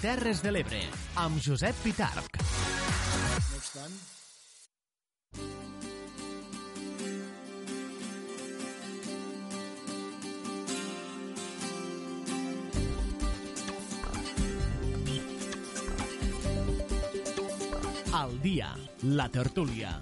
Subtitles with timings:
[0.00, 0.78] Terres de l'Ebre,
[1.20, 2.36] amb Josep Pitarc.
[2.38, 3.94] No obstant,
[18.12, 19.96] Al dia, la tertúlia.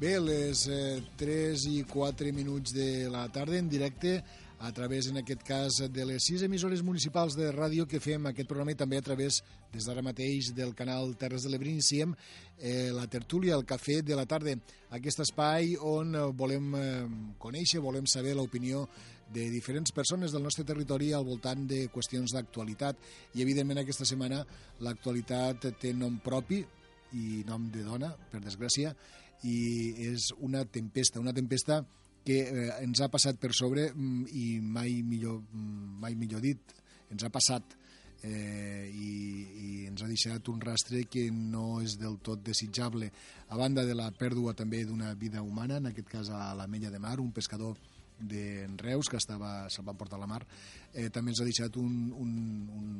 [0.00, 4.18] Bé, les eh, 3 i 4 minuts de la tarda en directe
[4.64, 8.48] a través, en aquest cas, de les sis emissores municipals de ràdio que fem aquest
[8.48, 9.42] programa i també a través,
[9.74, 12.14] des d'ara mateix, del canal Terres de l'Ebre, iniciem
[12.56, 14.54] eh, la tertúlia, el cafè de la tarda,
[14.96, 16.86] aquest espai on eh, volem eh,
[17.42, 18.86] conèixer, volem saber l'opinió
[19.34, 22.96] de diferents persones del nostre territori al voltant de qüestions d'actualitat.
[23.34, 24.40] I, evidentment, aquesta setmana
[24.80, 26.62] l'actualitat té nom propi
[27.20, 28.94] i nom de dona, per desgràcia,
[29.44, 29.58] i
[30.08, 31.82] és una tempesta, una tempesta
[32.24, 36.74] que eh, ens ha passat per sobre mm, i mai millor, mm, mai millor dit,
[37.12, 37.76] ens ha passat
[38.24, 39.10] eh, i,
[39.60, 43.10] i ens ha deixat un rastre que no és del tot desitjable.
[43.52, 46.90] A banda de la pèrdua també d'una vida humana, en aquest cas a la Mella
[46.90, 47.76] de Mar, un pescador
[48.18, 50.44] de Reus que estava se'l van portar a la mar,
[50.92, 52.30] eh, també ens ha deixat un, un,
[52.72, 52.94] un,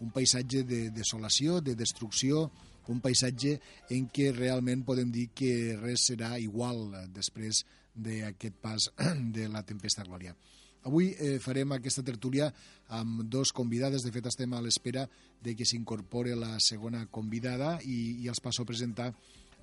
[0.00, 2.48] un paisatge de desolació, de destrucció,
[2.88, 3.58] un paisatge
[3.94, 7.62] en què realment podem dir que res serà igual eh, després
[7.98, 8.88] d'aquest pas
[9.36, 10.34] de la tempesta Glòria.
[10.86, 12.48] Avui eh, farem aquesta tertúlia
[12.94, 14.04] amb dos convidades.
[14.06, 15.08] De fet, estem a l'espera
[15.42, 19.10] de que s'incorpore la segona convidada i, i els passo a presentar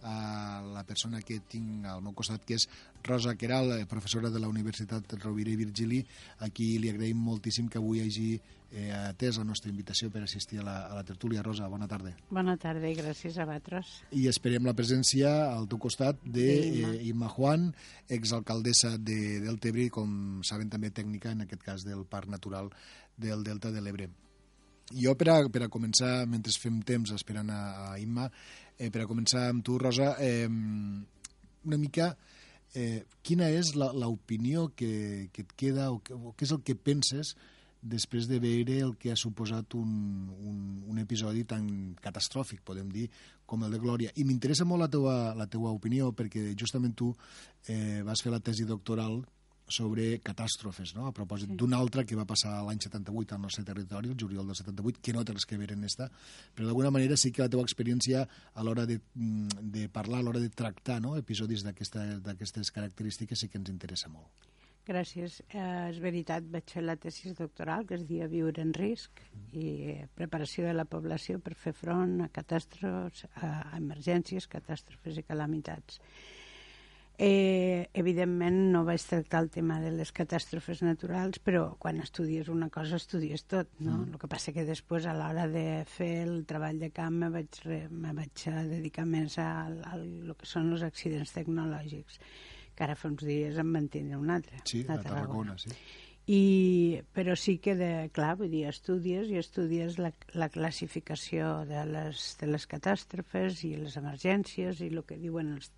[0.06, 2.68] a la persona que tinc al meu costat, que és
[3.04, 6.04] Rosa Queral, eh, professora de la Universitat Rovira i Virgili,
[6.46, 8.36] a qui li agraïm moltíssim que avui hagi
[8.72, 11.44] eh, atès la nostra invitació per assistir a la, a la tertúlia.
[11.46, 12.14] Rosa, bona tarda.
[12.30, 13.96] Bona tarda i gràcies a vosaltres.
[14.14, 17.72] I esperem la presència al teu costat de eh, Imma Juan,
[18.10, 22.70] exalcaldessa de Deltebre i, com saben, també tècnica, en aquest cas, del Parc Natural
[23.18, 24.12] del Delta de l'Ebre.
[24.94, 28.28] Jo, per a, per a començar, mentre fem temps esperant a, a Imma,
[28.78, 32.14] eh, per a començar amb tu, Rosa, eh, una mica
[32.76, 36.76] eh, quina és l'opinió que, que et queda o, que, o què és el que
[36.76, 37.36] penses
[37.86, 39.90] després de veure el que ha suposat un,
[40.42, 40.58] un,
[40.90, 41.68] un episodi tan
[42.02, 43.06] catastròfic, podem dir,
[43.46, 44.14] com el de Glòria.
[44.18, 47.12] I m'interessa molt la teua, la teua opinió, perquè justament tu
[47.70, 49.22] eh, vas fer la tesi doctoral
[49.68, 51.08] sobre catàstrofes, no?
[51.10, 51.58] a propòsit sí.
[51.60, 55.14] d'una altra que va passar l'any 78 al nostre territori, el juliol del 78, que
[55.16, 56.10] no té res que veure en esta,
[56.56, 60.28] però d'alguna manera sí que la teva experiència a l'hora de, mm, de parlar, a
[60.28, 61.16] l'hora de tractar no?
[61.18, 64.52] episodis d'aquestes característiques sí que ens interessa molt.
[64.86, 65.40] Gràcies.
[65.50, 69.24] Eh, és veritat, vaig fer la tesi doctoral que es dia Viure en risc
[69.58, 73.50] i preparació de la població per fer front a catàstrofes, a
[73.80, 75.98] emergències, catàstrofes i calamitats.
[77.18, 82.68] Eh, evidentment no vaig tractar el tema de les catàstrofes naturals, però quan estudies una
[82.74, 84.02] cosa estudies tot, no?
[84.02, 84.10] Mm.
[84.12, 87.62] El que passa que després a l'hora de fer el treball de camp me vaig,
[87.64, 92.20] re, me vaig dedicar més a, a, a lo que són els accidents tecnològics,
[92.76, 94.60] que ara fa uns dies em van tindre un altre.
[94.68, 95.72] Sí, a Tarragona, sí.
[96.26, 101.84] I, però sí que, de, clar, vull dir, estudies i estudies la, la classificació de
[101.86, 105.70] les, de les catàstrofes i les emergències i el que diuen els,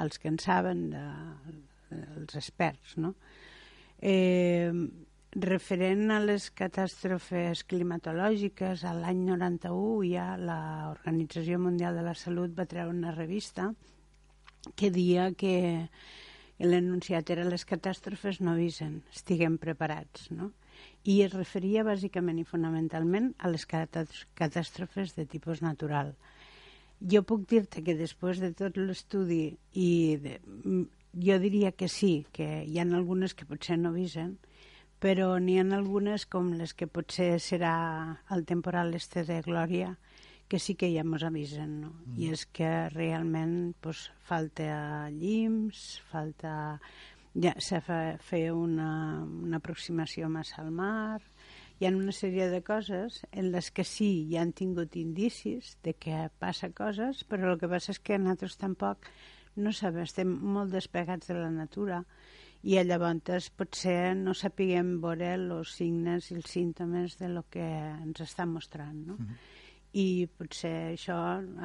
[0.00, 1.04] els que en saben, de,
[1.92, 3.14] els experts, no?
[4.00, 4.72] Eh,
[5.32, 12.68] referent a les catàstrofes climatològiques, a l'any 91 ja l'Organització Mundial de la Salut va
[12.68, 13.70] treure una revista
[14.76, 15.88] que dia que
[16.62, 20.52] l'enunciat era les catàstrofes no avisen, estiguem preparats, no?
[21.08, 26.12] I es referia bàsicament i fonamentalment a les catàstrofes de tipus natural
[27.10, 29.90] jo puc dir-te que després de tot l'estudi i
[30.22, 30.38] de,
[31.12, 34.38] jo diria que sí, que hi ha algunes que potser no avisen,
[35.02, 37.74] però n'hi ha algunes com les que potser serà
[38.30, 39.96] el temporal este de Glòria,
[40.48, 41.90] que sí que ja mos avisen, no?
[42.04, 42.18] Mm.
[42.20, 46.78] I és que realment pues, falta llims, falta...
[47.32, 51.22] Ja se fa fer una, una aproximació massa al mar,
[51.82, 55.96] hi ha una sèrie de coses en les que sí hi han tingut indicis de
[55.98, 59.08] que passa coses, però el que passa és que nosaltres tampoc
[59.58, 62.04] no sabem, estem molt despegats de la natura.
[62.62, 68.22] I llavors potser no sapiguem veure els signes i els símptomes de lo que ens
[68.22, 69.18] està mostrant, no?
[69.18, 69.60] Mm -hmm
[69.92, 71.16] i potser això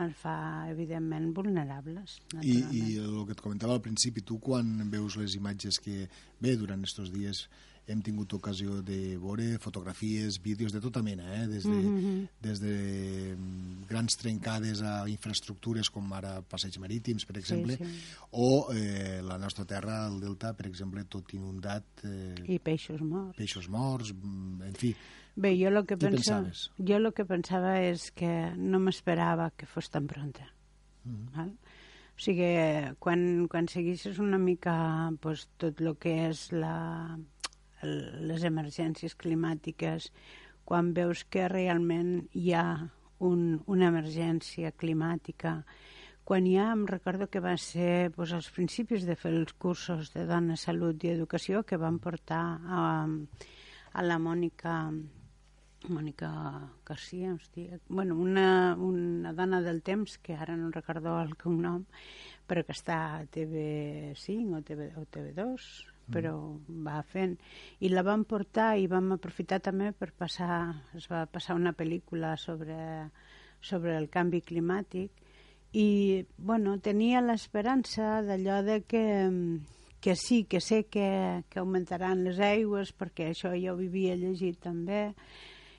[0.04, 5.16] ens fa evidentment vulnerables I, i el que et comentava al principi tu quan veus
[5.16, 6.10] les imatges que
[6.44, 7.48] bé durant aquests dies
[7.88, 11.48] hem tingut ocasió de veure fotografies, vídeos de tota mena, eh?
[11.48, 12.28] des, de, Mm -hmm.
[12.42, 18.02] des de mm, grans trencades a infraestructures com ara passeigs marítims, per exemple, Sí, sí.
[18.32, 23.38] o eh, la nostra terra, el delta, per exemple, tot inundat, eh, I peixos morts.
[23.38, 24.96] peixos morts, mm, en fi,
[25.40, 26.72] Bé, jo el que, Què pensa, pensaves?
[26.80, 30.52] jo lo que pensava és que no m'esperava que fos tan pronta.
[31.06, 31.30] Mm.
[31.36, 31.50] Val?
[32.18, 37.26] O sigui, quan, quan seguissis una mica pues, tot el que és la, el-
[37.84, 40.12] les emergències climàtiques,
[40.68, 42.68] quan veus que realment hi ha
[43.24, 45.62] un, una emergència climàtica,
[46.28, 50.26] quan ja em recordo que va ser pues, als principis de fer els cursos de
[50.28, 54.82] dona, salut i educació que van portar a, a la Mònica
[55.88, 56.30] Mònica
[56.84, 61.86] Garcia, hòstia, bueno, una, una dona del temps, que ara no recordo el cognom,
[62.50, 65.70] però que està a TV5 o, TV, o TV2,
[66.14, 66.34] però
[66.88, 67.36] va fent.
[67.84, 70.60] I la vam portar i vam aprofitar també per passar,
[70.98, 72.78] es va passar una pel·lícula sobre,
[73.62, 75.26] sobre el canvi climàtic
[75.74, 79.06] i, bueno, tenia l'esperança d'allò de que,
[80.00, 84.62] que sí, que sé que, que augmentaran les aigües, perquè això jo ho havia llegit
[84.64, 85.10] també,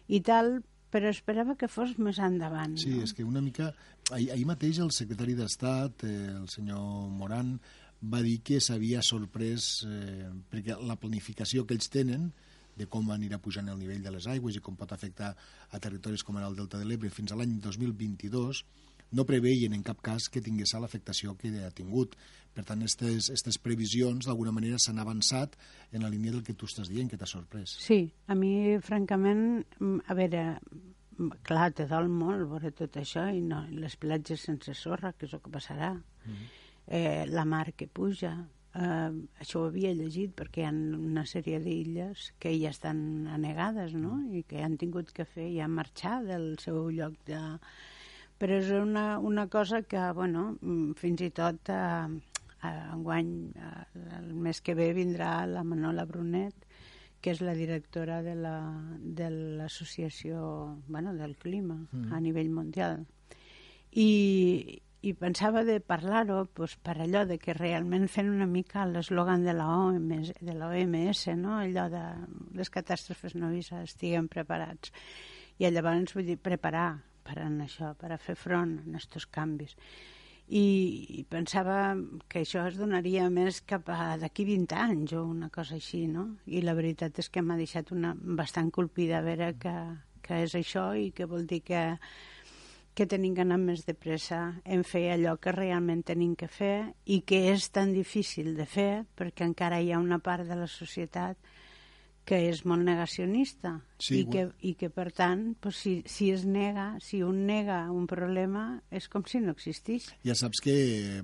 [0.09, 0.59] i tal,
[0.93, 2.77] però esperava que fos més endavant.
[2.81, 3.05] Sí, no?
[3.05, 3.73] és que una mica...
[4.09, 7.59] Ahir, ahir mateix el secretari d'Estat, eh, el senyor Moran,
[8.03, 12.31] va dir que s'havia sorprès eh, perquè la planificació que ells tenen
[12.79, 16.23] de com anirà pujant el nivell de les aigües i com pot afectar a territoris
[16.23, 18.63] com ara el Delta de l'Ebre fins a l'any 2022
[19.11, 22.17] no preveien en cap cas que tingués l'afectació que ha tingut.
[22.55, 25.57] Per tant, aquestes previsions d'alguna manera s'han avançat
[25.93, 27.77] en la línia del que tu estàs dient, que t'ha sorprès.
[27.85, 33.29] Sí, a mi, francament, mm, a veure, mm, clar, te dol molt veure tot això
[33.33, 35.95] i no, les platges sense sorra, que és el que passarà.
[35.95, 36.68] Mm-hmm.
[36.89, 38.33] Eh, la mar que puja.
[38.79, 43.95] Eh, això ho havia llegit perquè hi ha una sèrie d'illes que ja estan anegades,
[43.95, 44.19] no?
[44.33, 47.41] I que han tingut que fer ja marxar del seu lloc de...
[48.39, 52.07] Però és una, una cosa que, bueno, mm, fins i tot eh,
[52.63, 56.55] eh, enguany, eh, el mes que ve vindrà la Manola Brunet,
[57.21, 59.27] que és la directora de la- de
[59.59, 62.13] l'associació bueno, del clima mm.
[62.15, 63.01] a nivell mundial.
[63.91, 69.45] I, i pensava de parlar-ho pues, per allò de que realment fent una mica l'eslògan
[69.47, 71.59] de la OMS, de la OMS, no?
[71.61, 72.05] allò de
[72.59, 74.91] les catàstrofes no avisades, estiguem preparats.
[75.59, 76.91] I llavors vull dir preparar
[77.29, 79.77] per a això, per a fer front a aquests canvis.
[80.49, 80.65] I,
[81.21, 81.93] i pensava
[82.27, 86.25] que això es donaria més cap a d'aquí 20 anys o una cosa així, no?
[86.47, 89.75] I la veritat és que m'ha deixat una bastant colpida veure que,
[90.25, 91.83] que és això i que vol dir que,
[92.99, 96.91] que tenim que anar més de pressa en fer allò que realment tenim que fer
[97.07, 100.67] i que és tan difícil de fer perquè encara hi ha una part de la
[100.67, 101.39] societat
[102.29, 106.45] que és molt negacionista Sí, i, que, i que per tant pues, si, si es
[106.47, 108.65] nega, si un nega un problema
[108.95, 110.07] és com si no existís.
[110.27, 110.75] Ja saps que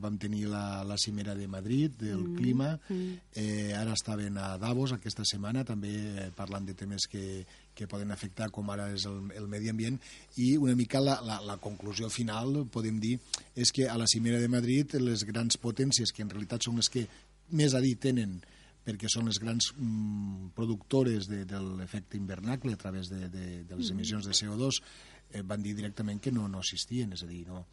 [0.02, 3.12] vam tenir la, la cimera de Madrid, del mm, clima, mm.
[3.34, 7.44] Eh, ara estaven a Davos aquesta setmana, també eh, parlant de temes que,
[7.74, 9.98] que poden afectar, com ara és el, el medi ambient,
[10.40, 13.18] i una mica la, la, la conclusió final, podem dir,
[13.54, 16.90] és que a la cimera de Madrid les grans potències, que en realitat són les
[16.90, 17.06] que
[17.54, 18.38] més a dir tenen
[18.84, 23.78] perquè són les grans mm, productores de, de l'efecte invernacle a través de, de, de
[23.78, 24.80] les emissions de CO2,
[25.32, 27.64] eh, van dir directament que no, no existien, és a dir, no,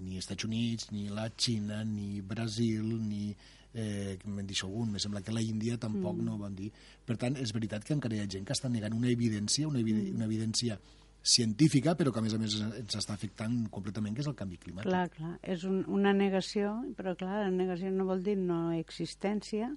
[0.00, 3.34] ni Estats Units, ni la Xina, ni Brasil, ni
[3.74, 6.24] eh, me'n dit algun, me sembla que la Índia tampoc mm.
[6.26, 6.70] no van dir.
[7.06, 9.82] Per tant, és veritat que encara hi ha gent que està negant una evidència, una,
[9.82, 10.16] evi mm.
[10.18, 10.78] una evidència
[11.22, 14.56] científica, però que a més a més ens està afectant completament, que és el canvi
[14.60, 14.88] climàtic.
[14.88, 19.68] Clar, clar, és un, una negació, però clar, la negació no vol dir no existència,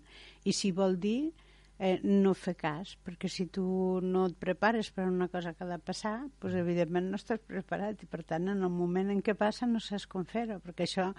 [0.47, 1.33] i si vol dir
[1.79, 3.65] eh, no fer cas, perquè si tu
[4.03, 8.03] no et prepares per una cosa que ha de passar, doncs evidentment no estàs preparat,
[8.03, 11.12] i per tant en el moment en què passa no saps com fer-ho, perquè això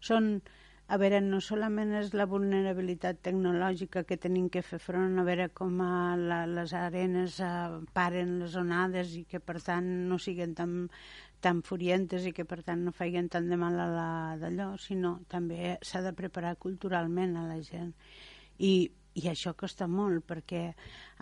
[0.00, 0.38] són
[0.86, 5.48] a veure, no solament és la vulnerabilitat tecnològica que tenim que fer front, a veure
[5.50, 10.54] com a la, les arenes uh, paren les onades i que per tant no siguin
[10.54, 10.76] tan,
[11.42, 15.16] tan furientes i que per tant no feien tant de mal a la d'allò, sinó
[15.26, 17.90] també s'ha de preparar culturalment a la gent.
[18.62, 20.60] I, i això costa molt perquè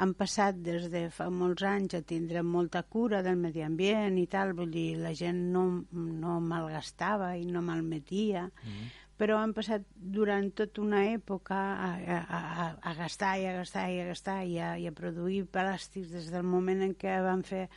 [0.03, 4.27] han passat des de fa molts anys a tindre molta cura del medi ambient i
[4.29, 9.53] tal, vull dir, la gent no, no malgastava i no malmetia, mm -hmm però han
[9.55, 14.07] passat durant tota una època a, a, a, a gastar i a gastar i a
[14.09, 17.69] gastar i a, i a produir plàstics des del moment en què van fer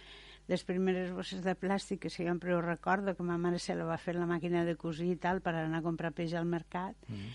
[0.47, 3.97] les primeres bosses de plàstic, que sempre ho recordo, que ma mare se la va
[3.99, 7.33] fer la màquina de cosir i tal per anar a comprar peix al mercat, mm.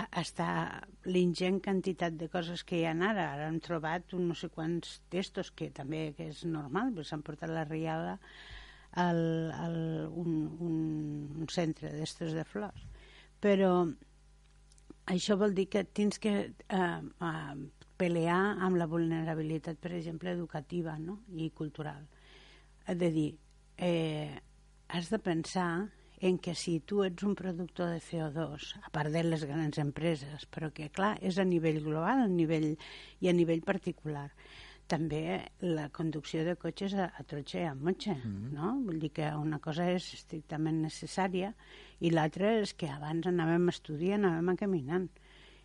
[0.00, 0.48] a- està
[1.04, 3.26] l'ingent quantitat de coses que hi ha ara.
[3.34, 7.22] Ara hem trobat un no sé quants testos, que també que és normal, perquè s'han
[7.28, 8.16] portat la riada
[8.96, 9.20] al,
[9.52, 9.76] al,
[10.16, 10.76] un, un,
[11.44, 12.88] un centre d'estos de flors.
[13.46, 13.72] Però
[15.12, 16.78] això vol dir que tens que eh,
[17.30, 17.56] eh,
[17.96, 21.20] pelear amb la vulnerabilitat, per exemple, educativa no?
[21.30, 22.02] i cultural.
[22.86, 23.28] És de dir,
[23.78, 24.34] eh,
[24.88, 25.70] has de pensar
[26.26, 30.46] en que si tu ets un productor de CO2, a part de les grans empreses,
[30.50, 32.72] però que, clar, és a nivell global a nivell,
[33.20, 34.30] i a nivell particular,
[34.86, 35.22] també
[35.60, 38.52] la conducció de cotxes a, a trotxa i a motxa, mm -hmm.
[38.54, 38.72] no?
[38.86, 41.54] Vull dir que una cosa és estrictament necessària
[42.00, 45.08] i l'altra és que abans anàvem a estudiar, anàvem a caminant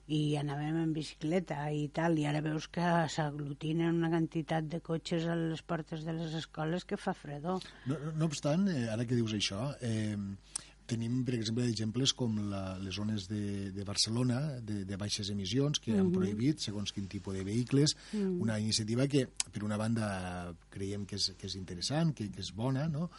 [0.07, 2.81] i anàvem en bicicleta i tal, i ara veus que
[3.13, 7.61] s'aglutinen una quantitat de cotxes a les portes de les escoles que fa fredor.
[7.85, 10.17] No, no, obstant, eh, ara que dius això, eh,
[10.91, 15.79] tenim, per exemple, exemples com la, les zones de, de Barcelona, de, de baixes emissions,
[15.83, 17.95] que han prohibit, segons quin tipus de vehicles,
[18.43, 20.09] una iniciativa que, per una banda,
[20.73, 23.09] creiem que és, que és interessant, que, que és bona, no?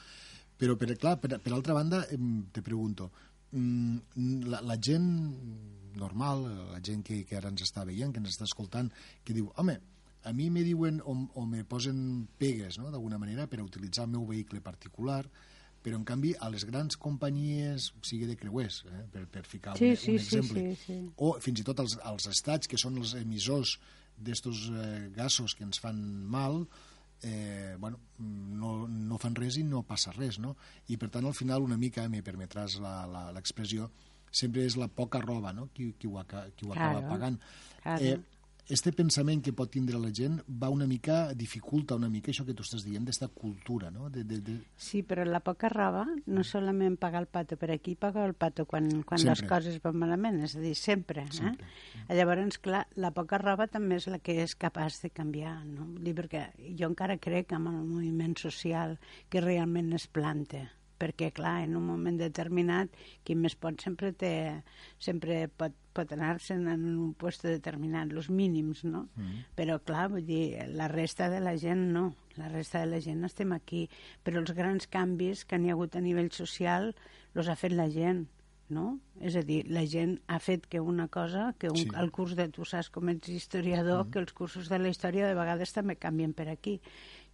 [0.60, 3.10] Però, per, clar, per, per altra banda, em, te pregunto,
[3.50, 5.08] mm, la, la gent
[5.96, 8.92] normal, la gent que, que ara ens està veient, que ens està escoltant,
[9.24, 9.78] que diu, home,
[10.24, 14.14] a mi me diuen o, o me posen pegues, no?, d'alguna manera, per utilitzar el
[14.14, 15.24] meu vehicle particular,
[15.82, 19.90] però en canvi a les grans companyies, sigui de creuers, eh, per, per ficar Sí,
[19.90, 21.00] un, sí, un sí, exemple, sí, sí.
[21.16, 23.78] o fins i tot als, als estats, que són els emissors
[24.16, 25.98] d'estos eh, gasos que ens fan
[26.30, 26.66] mal,
[27.22, 30.56] eh, bueno, no, no fan res i no passa res, no?
[30.88, 33.90] I per tant, al final, una mica, me permetràs la- la- l'expressió,
[34.30, 37.40] sempre és la poca roba, no?, qui, qui ho, aca- qui ho acaba Claro, pagant.
[37.82, 38.04] claro.
[38.04, 38.20] Eh,
[38.68, 42.54] este pensament que pot tindre la gent va una mica, dificulta una mica això que
[42.54, 44.08] tu estàs dient, d'esta cultura, no?
[44.10, 44.56] De, de, de...
[44.76, 48.66] Sí, però la poca roba no solament paga el pato per aquí, paga el pato
[48.66, 49.50] quan, quan les Sempre.
[49.50, 51.26] coses van malament, és a dir, sempre.
[51.34, 51.66] Sempre.
[52.08, 52.16] Eh?
[52.16, 55.88] Llavors, clar, la poca roba també és la que és capaç de canviar, no?
[55.94, 56.46] Vull dir, perquè
[56.78, 60.68] jo encara crec en el moviment social que realment es planta
[61.02, 62.92] perquè, clar, en un moment determinat,
[63.26, 64.32] qui més pot sempre té,
[65.02, 69.08] sempre pot, pot anar-se'n en un lloc determinat, els mínims, no?
[69.18, 69.46] Mm.
[69.58, 70.44] Però, clar, vull dir,
[70.78, 72.12] la resta de la gent no.
[72.38, 73.86] La resta de la gent estem aquí.
[74.24, 76.94] Però els grans canvis que n'hi ha hagut a nivell social
[77.34, 78.26] els ha fet la gent,
[78.72, 78.98] no?
[79.20, 81.88] És a dir, la gent ha fet que una cosa, que un, Sí.
[81.98, 84.10] el curs de, tu saps com ets historiador, mm.
[84.10, 86.80] que els cursos de la història de vegades també canvien per aquí.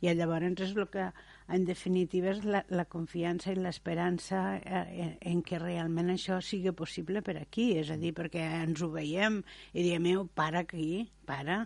[0.01, 1.09] I llavors és el que,
[1.51, 6.73] en definitiva, és la, la confiança i l'esperança eh, en, en que realment això sigui
[6.77, 7.73] possible per aquí.
[7.81, 9.41] És a dir, perquè ens ho veiem
[9.73, 11.65] i diem, meu, para aquí, para.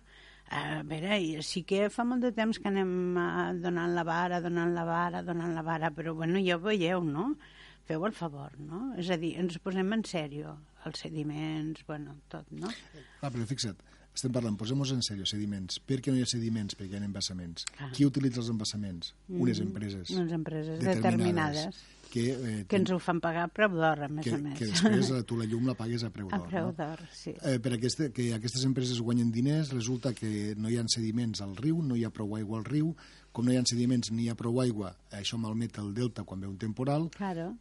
[0.53, 4.41] A veure, i sí que fa molt de temps que anem eh, donant la vara,
[4.45, 7.35] donant la vara, donant la vara, però bueno, ja ho veieu, no?
[7.89, 8.93] Feu el favor, no?
[9.01, 10.57] És a dir, ens posem en sèrio,
[10.89, 12.71] els sediments, bueno, tot, no?
[13.21, 13.81] Ah, però fixa't,
[14.15, 15.79] estem parlant, posem-nos en sèrio, sediments.
[15.81, 16.77] Per què no hi ha sediments?
[16.77, 17.65] Perquè hi ha embassaments.
[17.79, 17.91] Ah.
[17.97, 19.15] Qui utilitza els embassaments?
[19.29, 20.11] Unes empreses.
[20.13, 21.81] Unes empreses determinades.
[22.13, 24.59] Que, eh, Que ens ho fan pagar a preu d'or, a més que, a més.
[24.59, 26.49] que després eh, tu la llum la pagues a preu A d'or.
[26.51, 26.73] preu no?
[26.77, 27.33] d'or, sí.
[27.41, 31.57] Eh, per aquesta, que aquestes empreses guanyen diners, resulta que no hi ha sediments al
[31.57, 32.95] riu, no hi ha prou aigua al riu,
[33.33, 36.41] com no hi ha sediments ni hi ha prou aigua, això malmet el delta quan
[36.45, 37.09] ve un temporal.
[37.17, 37.55] Claro.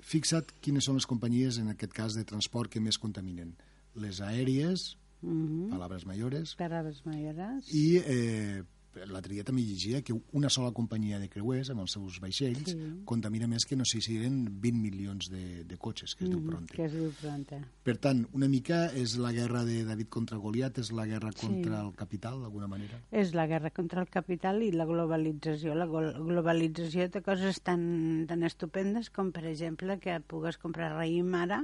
[0.00, 3.52] Fixa't quines són les companyies, en aquest cas de transport, que més contaminen.
[4.00, 7.72] Les aèries, Mm palabras mayores, les mayores.
[7.74, 8.62] i eh,
[9.06, 12.76] l'altre dia també llegia que una sola companyia de creuers amb els seus vaixells Sí.
[13.06, 16.40] contamina més que no sé si eren 20 milions de, de cotxes, que es diu
[16.44, 16.74] Pronte.
[16.74, 17.60] Que es diu Pronte.
[17.84, 21.80] Per tant, una mica és la guerra de David contra Goliat, és la guerra contra
[21.80, 21.86] Sí.
[21.86, 22.98] el capital, d'alguna manera.
[23.12, 25.74] És la guerra contra el capital i la globalització.
[25.76, 31.62] La globalització té coses tan, tan estupendes com, per exemple, que pugues comprar raïm ara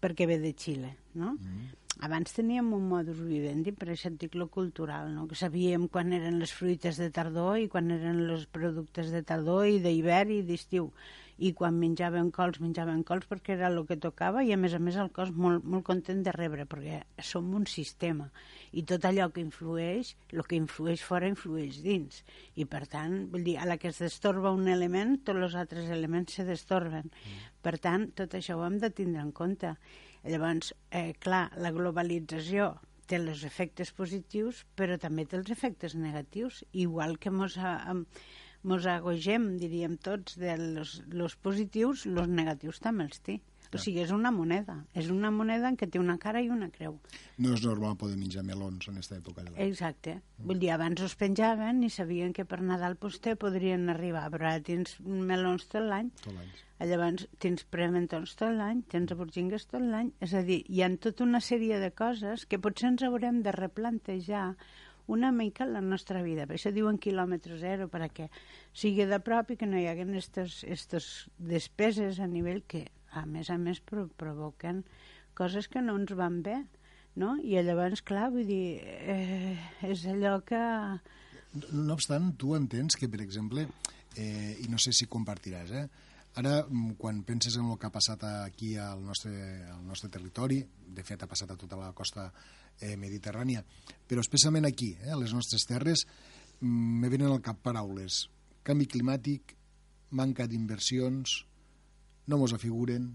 [0.00, 1.36] perquè ve de Xile, no?
[1.36, 1.76] Mm.
[2.00, 5.26] Abans teníem un modus vivendi, per això et dic lo cultural, no?
[5.28, 9.66] que sabíem quan eren les fruites de tardor i quan eren els productes de tardor
[9.68, 10.88] i d'hivern i d'estiu.
[11.44, 14.80] I quan menjaven cols, menjaven cols perquè era el que tocava i a més a
[14.80, 17.02] més el cos molt, molt content de rebre perquè
[17.32, 18.30] som un sistema
[18.72, 22.20] i tot allò que influeix, el que influeix fora influeix dins
[22.54, 25.90] i per tant, vull dir, a la que es destorba un element, tots els altres
[25.90, 27.10] elements se destorben.
[27.10, 27.48] Mm.
[27.66, 29.74] Per tant, tot això ho hem de tindre en compte.
[30.22, 32.74] Llavors, eh, clar, la globalització
[33.10, 37.94] té els efectes positius, però també té els efectes negatius, igual que mos, a,
[38.62, 43.40] mos agogem, diríem tots, de los, positius, los negatius també els té.
[43.78, 44.80] O sigui, és una moneda.
[44.98, 46.96] És una moneda en què té una cara i una creu.
[47.38, 49.54] No és normal poder menjar melons en aquesta època l'any.
[49.62, 50.16] Exacte.
[50.42, 54.50] Vull dir, abans els penjaven i sabien que per Nadal pues, te podrien arribar, però
[54.50, 56.10] ara tens melons tot l'any.
[56.24, 56.50] Tot l'any.
[56.90, 60.14] Llavors tens prementons tot l'any, tens aborgingues tot l'any.
[60.24, 63.52] És a dir, hi ha tota una sèrie de coses que potser ens haurem de
[63.52, 64.54] replantejar
[65.10, 66.46] una mica la nostra vida.
[66.46, 68.28] Per això diuen quilòmetre zero, perquè
[68.72, 73.50] sigui de prop i que no hi hagi aquestes despeses a nivell que, a més
[73.50, 74.84] a més, pro provoquen
[75.34, 76.58] coses que no ens van bé,
[77.16, 77.36] no?
[77.42, 79.56] I llavors, clar, vull dir, eh,
[79.88, 80.60] és allò que...
[81.72, 83.66] No obstant, tu entens que, per exemple,
[84.16, 85.88] eh, i no sé si compartiràs, eh,
[86.38, 89.32] Ara, mm, quan penses en el que ha passat aquí al nostre,
[89.66, 92.28] al nostre territori, de fet ha passat a tota la costa
[92.78, 93.64] eh, mediterrània,
[94.06, 96.06] però especialment aquí, eh, a les nostres terres,
[96.60, 98.28] mm, me venen al cap paraules.
[98.62, 99.56] Canvi climàtic,
[100.10, 101.44] manca d'inversions,
[102.30, 103.10] no mos afiguren,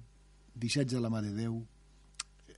[0.56, 1.58] deixats de la mà de Déu.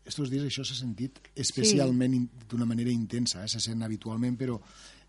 [0.08, 2.46] Estos dies això s'ha sentit especialment sí.
[2.50, 3.52] d'una manera intensa, eh?
[3.52, 4.56] se sent habitualment, però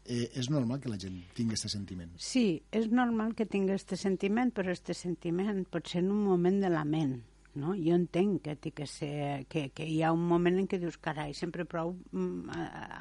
[0.04, 2.10] eh, és normal que la gent tingui aquest sentiment.
[2.18, 6.58] Sí, és normal que tingui aquest sentiment, però aquest sentiment pot ser en un moment
[6.64, 7.18] de lament,
[7.58, 7.76] no?
[7.78, 11.36] Jo entenc que, que, ser, que, que hi ha un moment en què dius, carai,
[11.38, 12.58] sempre prou mm,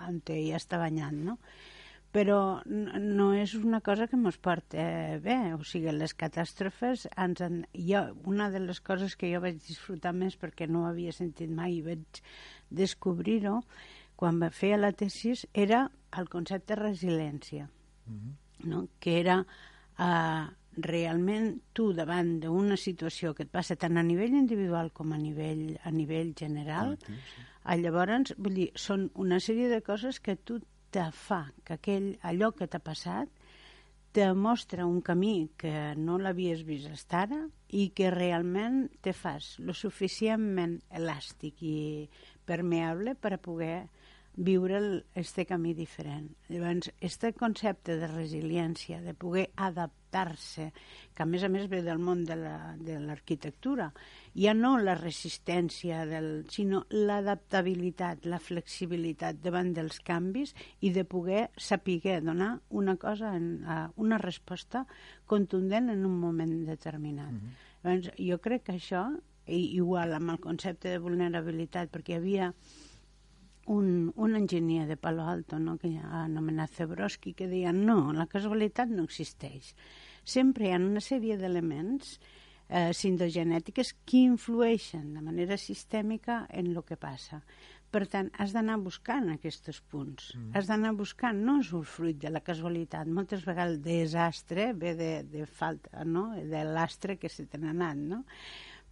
[0.08, 1.40] on ja està banyant, no?
[2.16, 4.84] Però no és una cosa que ens porta
[5.24, 7.62] bé, o sigui, les catàstrofes ens han...
[7.76, 11.78] Jo, una de les coses que jo vaig disfrutar més perquè no havia sentit mai
[11.78, 12.22] i vaig
[12.70, 13.60] descobrir-ho
[14.18, 15.84] quan va fer la tesis era
[16.18, 17.68] el concepte de resiliència,
[18.08, 18.70] mm -hmm.
[18.72, 18.88] no?
[19.00, 20.48] que era uh,
[20.78, 25.78] realment tu davant d'una situació que et passa tant a nivell individual com a nivell,
[25.84, 27.14] a nivell general, sí.
[27.68, 32.14] Eh, llavors, vull dir, són una sèrie de coses que tu te fa, que aquell,
[32.24, 33.30] allò que t'ha passat
[34.18, 37.40] te mostra un camí que no l'havies vist fins ara
[37.70, 41.78] i que realment te fas lo suficientment elàstic i
[42.48, 43.84] permeable per a poder
[44.38, 46.30] viure este camí diferent.
[46.48, 50.68] Llavors, este concepte de resiliència, de poder adaptar-se,
[51.18, 54.06] que a més a més ve del món de l'arquitectura, la,
[54.38, 60.54] ja no la resistència, del, sinó l'adaptabilitat, la flexibilitat davant dels canvis
[60.86, 63.66] i de poder saber donar una cosa, en,
[63.96, 64.86] una resposta
[65.26, 67.32] contundent en un moment determinat.
[67.32, 67.66] Mm -hmm.
[67.84, 72.54] Llavors, jo crec que això, igual amb el concepte de vulnerabilitat, perquè hi havia
[73.68, 78.28] un, un enginyer de Palo Alto, no, que ha anomenat Zebrowski, que deia no, la
[78.32, 79.74] casualitat no existeix.
[80.24, 82.18] Sempre hi ha una sèrie d'elements
[82.70, 87.42] eh, sindogenètiques que influeixen de manera sistèmica en el que passa.
[87.92, 90.34] Per tant, has d'anar buscant aquests punts.
[90.36, 90.50] Mm.
[90.60, 93.08] Has d'anar buscant, no és un fruit de la casualitat.
[93.08, 96.30] Moltes vegades el desastre ve de, de falta, no?
[96.36, 98.24] de l'astre que se t'ha anat, no?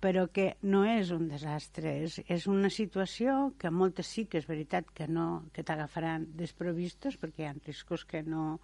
[0.03, 4.47] Però que no és un desastre, és, és una situació que moltes sí que és
[4.49, 8.59] veritat que no que t'agafaran desprovistos perquè hi ha riscos que no,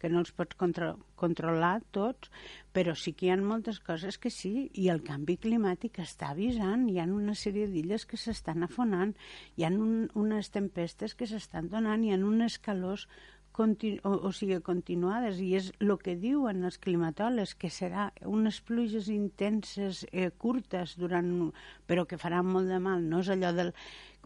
[0.00, 2.30] que no els pots contro controlar tots,
[2.76, 6.86] però sí que hi ha moltes coses que sí, i el canvi climàtic està avisant,
[6.88, 9.14] hi ha una sèrie d'illes que s'estan afonant,
[9.56, 13.08] hi ha un, unes tempestes que s'estan donant, hi ha unes calors
[13.58, 19.08] o, o sigui, continuades, i és el que diuen els climatòlegs, que serà unes pluges
[19.12, 21.30] intenses, eh, curtes, durant,
[21.88, 23.02] però que faran molt de mal.
[23.02, 23.72] No és allò del...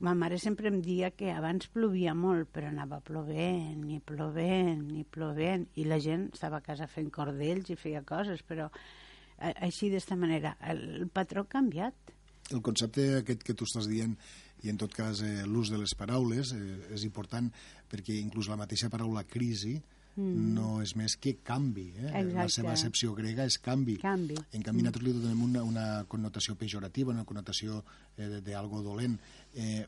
[0.01, 5.05] Ma mare sempre em dia que abans plovia molt, però anava plovent, i plovent, i
[5.05, 9.91] plovent, i la gent estava a casa fent cordells i feia coses, però eh, així
[9.93, 10.55] d'esta manera.
[10.73, 12.15] El, el patró ha canviat.
[12.51, 14.17] El concepte aquest que tu estàs dient
[14.63, 17.49] i en tot cas eh, l'ús de les paraules eh, és important
[17.91, 19.77] perquè inclús la mateixa paraula crisi
[20.17, 20.51] mm.
[20.57, 21.89] no és més que canvi.
[21.99, 22.25] Eh?
[22.35, 23.97] La seva accepció grega és canvi.
[24.03, 24.37] canvi.
[24.53, 24.89] En canvi, mm.
[24.89, 27.83] nosaltres li donem una, una connotació pejorativa, una connotació
[28.17, 29.19] eh, d'algo dolent.
[29.55, 29.87] Eh,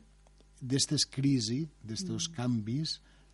[0.63, 2.35] D'estes crisi, d'estos mm.
[2.37, 2.93] canvis,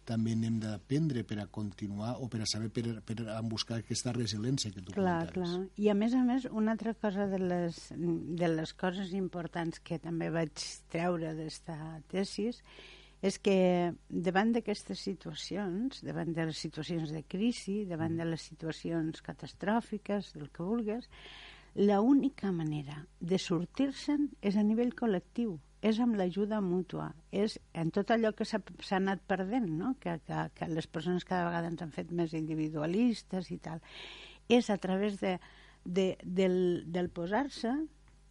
[0.09, 4.13] també n'hem d'aprendre per a continuar o per a saber per, per a buscar aquesta
[4.15, 5.55] resiliència que tu clar, comentaves.
[5.55, 9.81] Clar, I a més a més, una altra cosa de les, de les coses importants
[9.85, 11.77] que també vaig treure d'esta
[12.11, 12.63] tesis
[13.21, 13.55] és que
[14.09, 20.47] davant d'aquestes situacions, davant de les situacions de crisi, davant de les situacions catastròfiques, del
[20.55, 21.09] que vulgues,
[21.75, 27.91] la única manera de sortir-se'n és a nivell col·lectiu és amb l'ajuda mútua, és en
[27.95, 28.59] tot allò que s'ha
[28.97, 29.93] anat perdent, no?
[30.01, 33.79] que, que, que les persones cada vegada ens han fet més individualistes i tal.
[34.51, 35.37] És a través de,
[35.85, 36.59] de, del,
[36.91, 37.71] del posar-se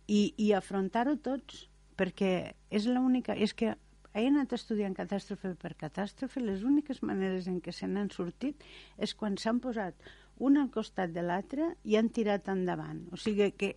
[0.06, 3.34] i, i afrontar-ho tots, perquè és l'única...
[3.34, 3.74] És que
[4.18, 8.64] he anat estudiant catàstrofe per catàstrofe, les úniques maneres en què se n'han sortit
[8.98, 9.96] és quan s'han posat
[10.38, 13.06] un al costat de l'altre i han tirat endavant.
[13.12, 13.74] O sigui que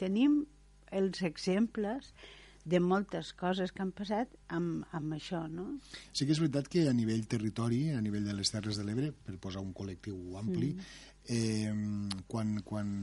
[0.00, 0.42] tenim
[0.94, 2.12] els exemples
[2.64, 5.66] de moltes coses que han passat amb, amb això, no?
[6.16, 9.12] Sí que és veritat que a nivell territori, a nivell de les Terres de l'Ebre,
[9.12, 10.92] per posar un col·lectiu ampli, mm.
[11.28, 12.94] eh, quan, quan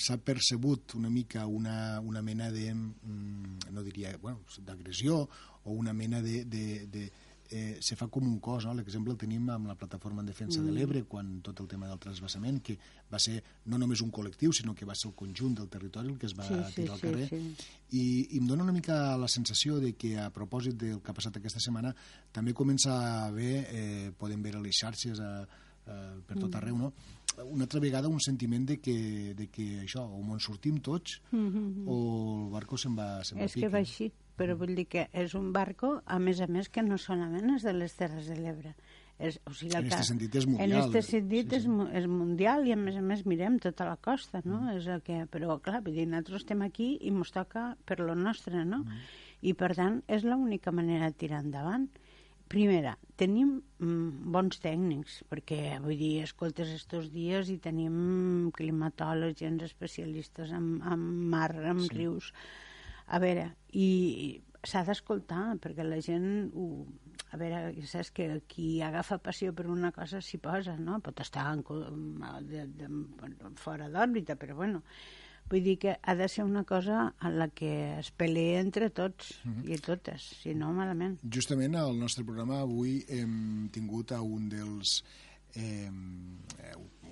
[0.00, 5.22] s'ha percebut una mica una, una mena de, mm, no diria, bueno, d'agressió
[5.64, 7.10] o una mena de, de, de
[7.50, 8.74] eh, se fa com un cos, no?
[8.74, 10.64] l'exemple el tenim amb la plataforma en defensa mm.
[10.66, 12.78] de l'Ebre, quan tot el tema del transbassament, que
[13.12, 16.18] va ser no només un col·lectiu, sinó que va ser el conjunt del territori el
[16.18, 17.56] que es va Sí, sí, tirar al sí, carrer, sí.
[17.90, 18.04] I,
[18.34, 21.36] i em dóna una mica la sensació de que a propòsit del que ha passat
[21.36, 21.94] aquesta setmana
[22.32, 25.42] també comença a haver, eh, podem veure les xarxes a,
[25.86, 26.56] a, per tot Mm.
[26.56, 26.92] arreu, no?
[27.50, 31.48] una altra vegada un sentiment de que, de que això, o en sortim tots Mm
[31.48, 31.84] -hmm.
[31.86, 33.68] o el barco se'n va, se'n va És que pique.
[33.72, 36.98] va així, però vull dir que és un barco, a més a més, que no
[36.98, 38.74] solament és de les Terres de l'Ebre.
[39.18, 40.72] És, o sigui, En que- este sentit és mundial.
[40.72, 41.70] En este sentit Sí, sí.
[41.70, 44.62] És, és mundial i, a més a més, mirem tota la costa, no?
[44.62, 44.76] Mm.
[44.80, 48.16] És el que, però, clar, vull dir, nosaltres estem aquí i ens toca per lo
[48.18, 48.82] nostre, no?
[48.82, 49.04] Mm.
[49.42, 51.86] I, per tant, és l'única manera de tirar endavant.
[52.48, 59.62] Primera, tenim mm, bons tècnics, perquè, vull dir, escoltes estos dies i tenim climatòlegs, gens
[59.62, 61.94] especialistes en, en mar, en sí.
[61.94, 62.32] rius.
[63.06, 66.50] A veure, i s'ha d'escoltar, perquè la gent...
[66.54, 66.86] Ho,
[67.34, 71.00] a veure, saps que qui agafa passió per una cosa s'hi posa, no?
[71.02, 71.82] Pot estar en, co-
[72.46, 72.88] de, de,
[73.58, 74.84] fora d'òrbita, però bueno,
[75.50, 79.34] vull dir que ha de ser una cosa en la que es pelea entre tots
[79.66, 81.18] i totes, si no, malament.
[81.26, 85.00] Justament al nostre programa avui hem tingut a un dels
[85.58, 85.90] eh,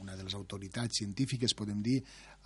[0.03, 2.01] una de les autoritats científiques, podem dir,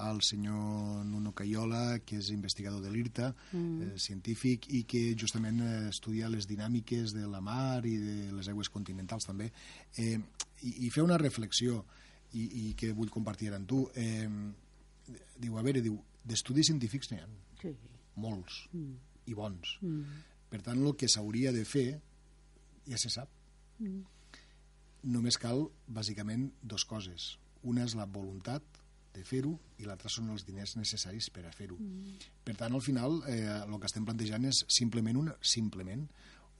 [0.05, 3.83] el senyor Nuno Caiola, que és investigador de l'IRTA, mm.
[3.83, 8.49] eh, científic, i que justament eh, estudia les dinàmiques de la mar i de les
[8.53, 9.49] aigües continentals també,
[9.97, 10.19] eh,
[10.63, 11.81] i, i fer una reflexió
[12.37, 13.87] i, i que vull compartir amb tu.
[13.97, 14.29] Eh,
[15.39, 17.29] diu, a veure, diu, d'estudis científics n'hi ha
[17.63, 17.71] Sí.
[18.21, 18.93] molts Mm.
[19.27, 19.79] i bons.
[19.81, 20.21] Mm.
[20.51, 22.01] Per tant, el que s'hauria de fer
[22.87, 23.31] ja se sap.
[23.81, 24.03] Mm.
[25.15, 27.37] Només cal, bàsicament, dos coses.
[27.67, 28.83] Una és la voluntat
[29.17, 31.79] de fer-ho i l'altra són els diners necessaris per a fer-ho.
[31.81, 32.19] Mm.
[32.45, 36.05] Per tant, al final, eh, el que estem plantejant és simplement una, simplement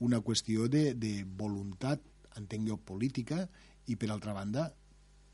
[0.07, 2.03] una qüestió de, de voluntat,
[2.37, 3.45] entenc jo, política,
[3.87, 4.67] i, per altra banda,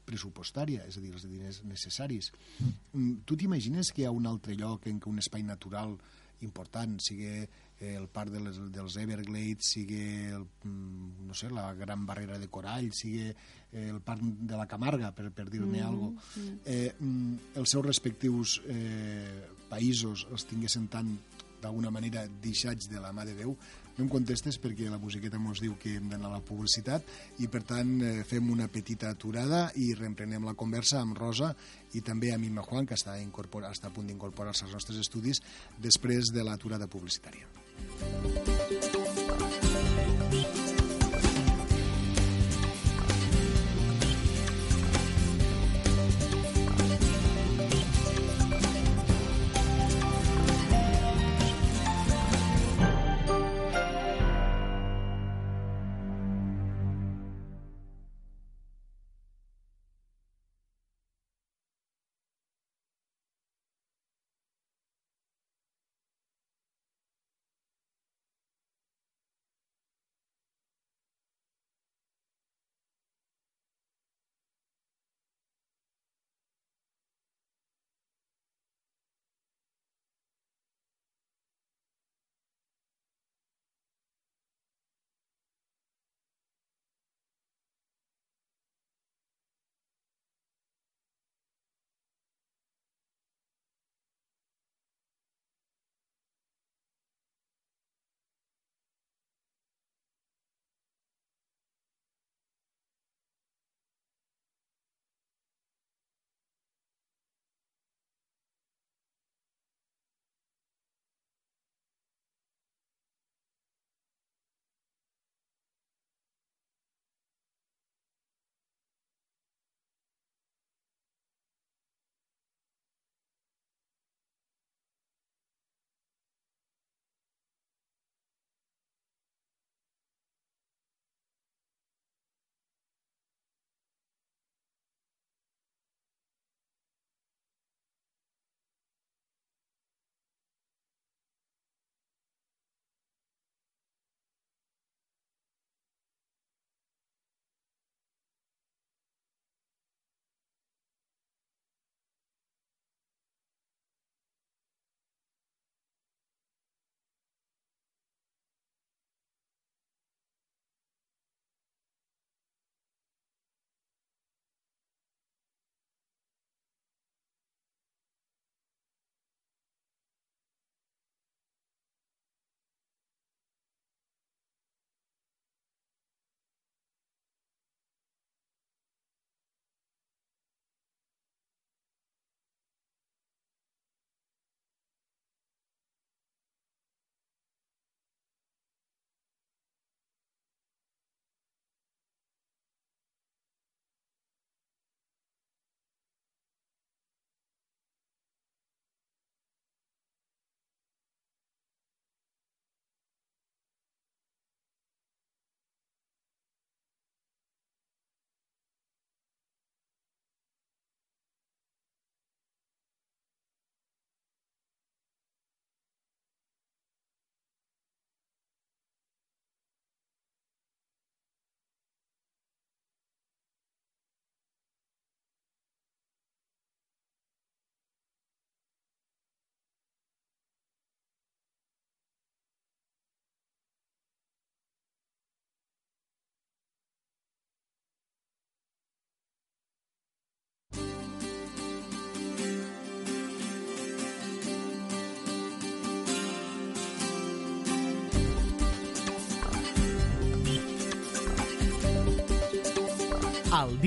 [0.06, 2.32] pressupostària, és a dir, els diners necessaris.
[2.60, 5.96] Mm, Tu t'imagines que hi ha un altre lloc en què un espai natural
[6.42, 7.46] important, sigui
[7.82, 12.48] el parc de les, dels Everglades, sigui el, mm, no sé, la gran barrera de
[12.48, 16.94] corall, sigui eh, el parc de la Camarga, per, per dir-ne mm, alguna cosa, eh,
[16.98, 21.16] mm, els seus respectius eh, països els tinguessin tan
[21.62, 23.54] d'alguna manera deixats de la mà de Déu,
[23.96, 27.04] no em contestes perquè la musiqueta ens diu que hem d'anar a la publicitat
[27.44, 31.52] i per tant eh, fem una petita aturada i reemprenem la conversa amb Rosa
[31.92, 35.42] i també amb Imma Juan que està, està a punt d'incorporar-se als nostres estudis
[35.78, 37.46] després de l'aturada publicitària.
[37.82, 39.01] Al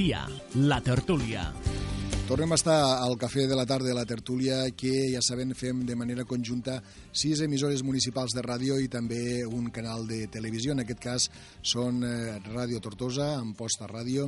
[0.06, 1.50] dia, la tertúlia.
[2.30, 5.80] Tornem a estar al Cafè de la Tarda de la Tertúlia, que ja saben, fem
[5.86, 6.76] de manera conjunta
[7.10, 10.76] sis emissores municipals de ràdio i també un canal de televisió.
[10.76, 11.26] En aquest cas
[11.66, 14.28] són eh, Ràdio Tortosa, Amposta Ràdio,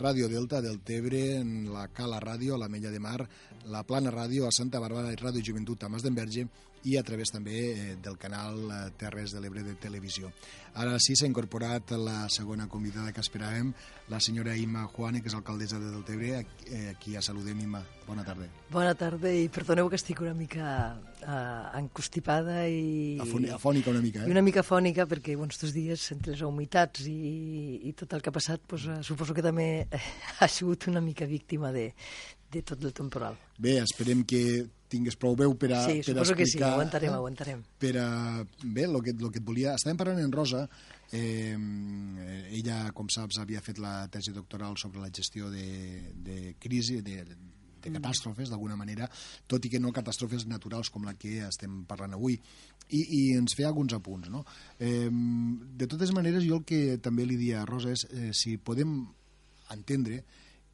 [0.00, 1.42] Ràdio Delta del Tebre,
[1.76, 3.20] la Cala Ràdio, la Mella de Mar,
[3.68, 6.46] la Plana Ràdio, a Santa Bàrbara i Ràdio Joventut a Mas d'Enverge
[6.84, 10.30] i a través també eh, del canal eh, Terres de l'Ebre de Televisió.
[10.78, 13.72] Ara sí s'ha incorporat la segona convidada que esperàvem,
[14.12, 16.36] la senyora Imma Juane, que és alcaldessa de Deltebre.
[16.38, 17.82] Aquí, eh, ja saludem, Imma.
[18.06, 18.46] Bona tarda.
[18.72, 23.18] Bona tarda i perdoneu que estic una mica uh, encostipada i...
[23.20, 24.32] Afònica una mica, I eh?
[24.32, 28.32] una mica afònica perquè bueno, estos dies, entre les humitats i, i tot el que
[28.32, 29.68] ha passat, pues, suposo que també
[30.40, 31.90] ha sigut una mica víctima de,
[32.52, 33.36] de tot el temporal.
[33.58, 34.42] Bé, esperem que
[34.90, 36.72] tingués prou veu per a, sí, per a suposo que sí, explicar...
[36.76, 37.64] aguantarem, aguantarem.
[37.80, 38.08] Per a,
[38.62, 39.74] bé, el que, lo que et volia...
[39.78, 40.64] Estàvem parlant en Rosa,
[41.12, 41.54] eh,
[42.56, 45.68] ella, com saps, havia fet la tesi doctoral sobre la gestió de,
[46.24, 47.22] de crisi, de,
[47.82, 49.08] de catàstrofes, d'alguna manera,
[49.46, 52.38] tot i que no catàstrofes naturals com la que estem parlant avui.
[52.88, 54.44] I, i ens feia alguns apunts, no?
[54.80, 58.56] Eh, de totes maneres, jo el que també li dia a Rosa és eh, si
[58.56, 59.02] podem
[59.74, 60.22] entendre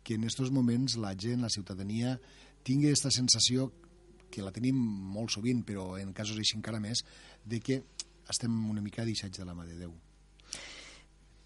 [0.05, 2.19] que en aquests moments la gent, la ciutadania,
[2.65, 3.73] tingui aquesta sensació
[4.35, 4.79] que la tenim
[5.15, 7.05] molt sovint, però en casos així encara més,
[7.45, 7.83] de que
[8.31, 9.95] estem una mica deixats de la mà de Déu.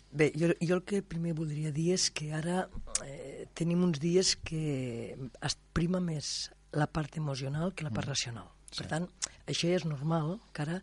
[0.09, 2.63] Bé, jo, jo el que primer voldria dir és que ara
[3.05, 4.63] eh, tenim uns dies que
[5.45, 8.49] es prima més la part emocional que la part racional.
[8.71, 8.81] Sí.
[8.81, 9.07] Per tant,
[9.49, 10.79] això ja és normal, que ara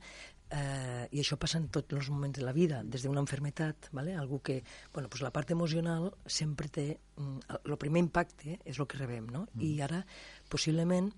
[0.50, 4.16] eh, i això passa en tots els moments de la vida, des d'una enfermetat, ¿vale?
[4.16, 4.64] algú que,
[4.94, 6.88] bueno, pues la part emocional sempre té,
[7.18, 9.48] el primer impacte és el que rebem, no?
[9.54, 9.66] Mm.
[9.66, 10.04] I ara,
[10.50, 11.12] possiblement,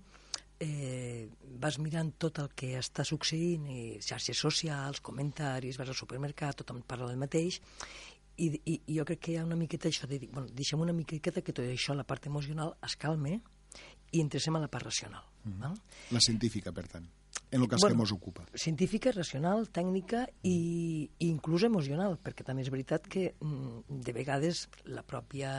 [0.60, 6.60] eh, vas mirant tot el que està succeint, i xarxes socials, comentaris, vas al supermercat,
[6.62, 7.60] tothom parla del mateix,
[8.38, 10.80] i, i, i jo crec que hi ha una miqueta això de dir, bueno, deixem
[10.80, 13.40] una miqueta que tot això, la part emocional, es calme
[14.12, 15.24] i entresem a la part racional.
[15.44, 15.60] Mm -hmm.
[15.60, 15.80] val?
[16.10, 17.08] La científica, per tant,
[17.50, 18.44] en el cas bueno, que ens ocupa.
[18.54, 24.66] Científica, racional, tècnica i, i inclús emocional, perquè també és veritat que mm, de vegades
[24.92, 25.50] la pròpia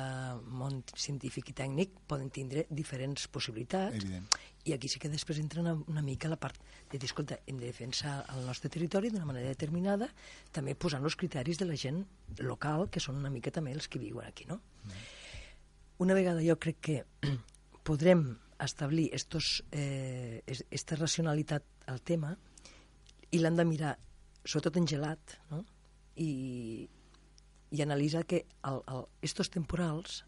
[0.45, 4.27] món científic i tècnic poden tindre diferents possibilitats Evident.
[4.69, 6.59] i aquí sí que després entra una, una mica la part
[6.91, 10.09] de dir, escolta, hem de defensar el nostre territori d'una manera determinada,
[10.53, 12.03] també posant els criteris de la gent
[12.41, 14.61] local, que són una mica també els que viuen aquí, no?
[14.85, 15.07] Mm.
[16.05, 17.01] Una vegada jo crec que
[17.87, 18.29] podrem
[18.65, 22.33] establir estos, eh, esta racionalitat al tema
[23.31, 23.93] i l'hem de mirar,
[24.43, 25.63] sobretot en gelat, no?
[26.19, 26.87] I,
[27.71, 30.23] i analitzar que el, el, estos temporals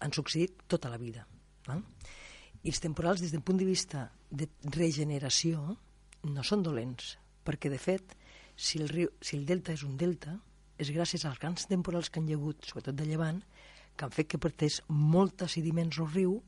[0.00, 1.26] han succeït tota la vida.
[1.68, 1.82] No?
[2.62, 5.76] I els temporals, des del punt de vista de regeneració,
[6.28, 8.14] no són dolents, perquè, de fet,
[8.56, 10.36] si el, riu, si el delta és un delta,
[10.80, 13.40] és gràcies als grans temporals que han hagut, sobretot de llevant,
[13.96, 16.38] que han fet que portés molta sediments al riu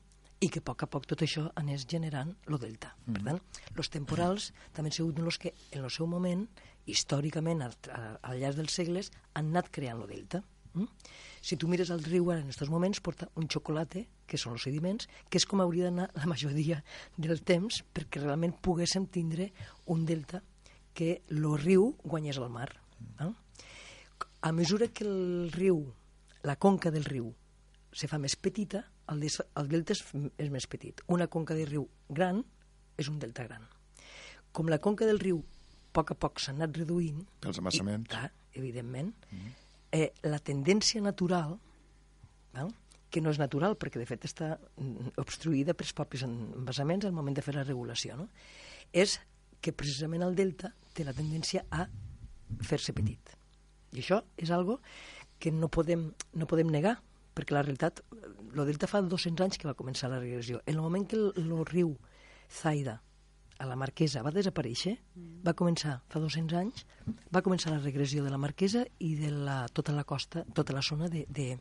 [0.41, 2.93] i que a poc a poc tot això anés generant lo delta.
[3.05, 3.13] Mm.
[3.13, 3.41] Per tant,
[3.77, 6.47] els temporals també han sigut els que, en el seu moment,
[6.85, 10.43] històricament, al, al llarg dels segles, han anat creant lo delta.
[10.73, 10.89] Mm?
[11.43, 14.65] Si tu mires el riu ara en aquests moments, porta un xocolate, que són els
[14.65, 16.81] sediments, que és com hauria d'anar la majoria
[17.17, 19.51] del temps perquè realment poguéssim tindre
[19.93, 20.41] un delta
[20.93, 22.69] que el riu guanyés al mar.
[22.99, 23.27] Mm.
[23.27, 23.33] Eh?
[24.43, 25.85] A mesura que el riu,
[26.43, 27.31] la conca del riu,
[27.93, 30.03] se fa més petita, el, el delta és,
[30.37, 31.01] és més petit.
[31.07, 32.43] Una conca de riu gran
[32.97, 33.65] és un delta gran.
[34.53, 35.63] Com la conca del riu a
[35.93, 37.21] poc a poc s'ha anat reduint...
[37.43, 38.07] Pels embassaments.
[38.07, 39.13] I, clar, evidentment.
[39.29, 39.51] Mm -hmm.
[39.91, 41.59] eh, la tendència natural,
[42.53, 42.73] val?
[43.13, 44.57] que no és natural perquè de fet està
[45.21, 48.27] obstruïda pels propis embassaments al moment de fer la regulació, no?
[48.91, 49.19] és
[49.61, 51.85] que precisament el delta té la tendència a
[52.61, 53.37] fer-se petit.
[53.93, 54.79] I això és algo
[55.37, 56.97] que no podem, no podem negar,
[57.33, 60.61] perquè la realitat, el delta fa 200 anys que va començar la regressió.
[60.65, 61.95] En el moment que el, el riu
[62.51, 63.01] Zaida,
[63.59, 65.43] a la Marquesa, va desaparèixer, mm.
[65.45, 66.85] va començar, fa 200 anys,
[67.33, 70.81] va començar la regressió de la Marquesa i de la, tota la costa, tota la
[70.81, 71.57] zona de, de,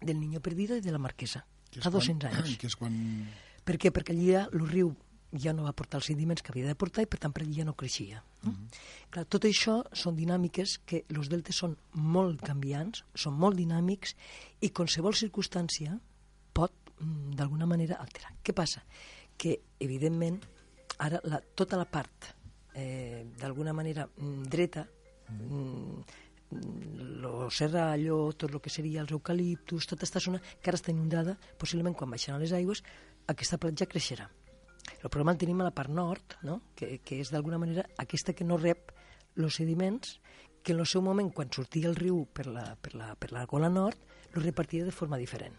[0.00, 1.44] del Niño Perdido i de la Marquesa.
[1.80, 2.56] Fa 200 quan, anys.
[2.60, 2.94] Que és quan...
[3.66, 3.90] Per què?
[3.90, 4.92] Perquè allà el riu
[5.42, 7.54] ja no va portar els sediments que havia de portar i per tant per allà
[7.58, 8.22] ja no creixia.
[8.42, 8.50] No?
[8.50, 8.80] Mm -hmm.
[9.10, 14.16] Clar, tot això són dinàmiques que els deltes són molt canviants, són molt dinàmics
[14.60, 15.98] i qualsevol circumstància
[16.52, 18.32] pot mm, d'alguna manera alterar.
[18.42, 18.82] Què passa?
[19.36, 20.40] Que evidentment
[20.98, 22.34] ara la, tota la part
[22.74, 24.86] eh, d'alguna manera mm, dreta
[25.28, 26.02] mm,
[27.20, 31.36] lo serrallo, tot el que seria els eucaliptus, tota aquesta zona que ara està inundada,
[31.58, 32.82] possiblement quan baixaran les aigües,
[33.26, 34.28] aquesta platja creixerà.
[35.02, 36.60] El problema el tenim a la part nord, no?
[36.74, 38.92] que, que és d'alguna manera aquesta que no rep
[39.36, 40.16] els sediments
[40.66, 43.44] que en el seu moment, quan sortia el riu per la, per la, per la
[43.46, 44.00] gola nord,
[44.34, 45.54] lo repartia de forma diferent.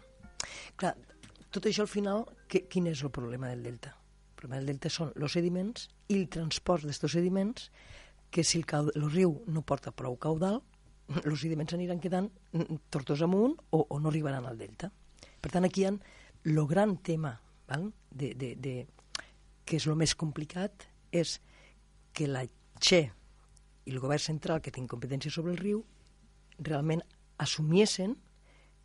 [0.76, 0.92] Clar,
[1.48, 3.94] tot això al final, que, quin és el problema del delta?
[3.94, 7.70] El problema del delta són els sediments i el transport d'aquests sediments
[8.30, 10.60] que si el, caud, el riu no porta prou caudal,
[11.24, 12.28] els sediments aniran quedant
[12.92, 14.92] tortós amunt o, o no arribaran al delta.
[15.40, 17.32] Per tant, aquí hi ha el gran tema
[17.68, 17.90] val?
[18.10, 18.74] De, de, de,
[19.68, 21.36] que és el més complicat és
[22.16, 22.46] que la
[22.80, 23.02] Che
[23.84, 25.82] i el govern central que té competència sobre el riu
[26.64, 27.02] realment
[27.42, 28.14] assumiessin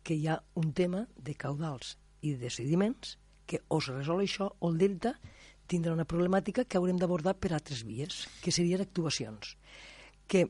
[0.04, 3.16] que hi ha un tema de caudals i de sediments
[3.46, 5.14] que o es resol això o el delta
[5.70, 9.56] tindrà una problemàtica que haurem d'abordar per altres vies, que serien actuacions.
[10.28, 10.44] Que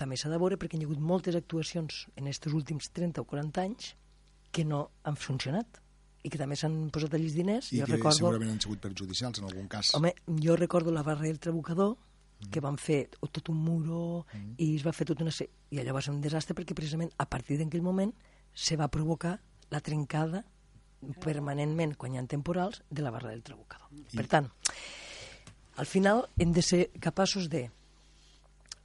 [0.00, 3.28] també s'ha de veure perquè hi ha hagut moltes actuacions en aquests últims 30 o
[3.28, 3.92] 40 anys
[4.52, 5.80] que no han funcionat
[6.26, 7.70] i que també s'han posat allí diners.
[7.70, 9.92] I jo que recordo, segurament han sigut perjudicials en algun cas.
[9.94, 10.12] Home,
[10.42, 12.50] jo recordo la barra del Trabucador, mm.
[12.50, 14.56] que van fer tot un muro mm.
[14.58, 15.34] i es va fer tot una...
[15.70, 18.12] I allò va ser un desastre perquè precisament a partir d'aquell moment
[18.52, 19.36] se va provocar
[19.70, 20.42] la trencada
[21.22, 23.90] permanentment, quan hi ha temporals, de la barra del Trabucador.
[23.94, 24.16] I...
[24.16, 24.50] Per tant,
[25.76, 27.66] al final hem de ser capaços de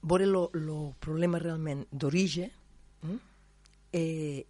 [0.02, 2.52] veure el problema realment d'origen
[3.06, 3.20] mm?
[3.94, 4.42] eh,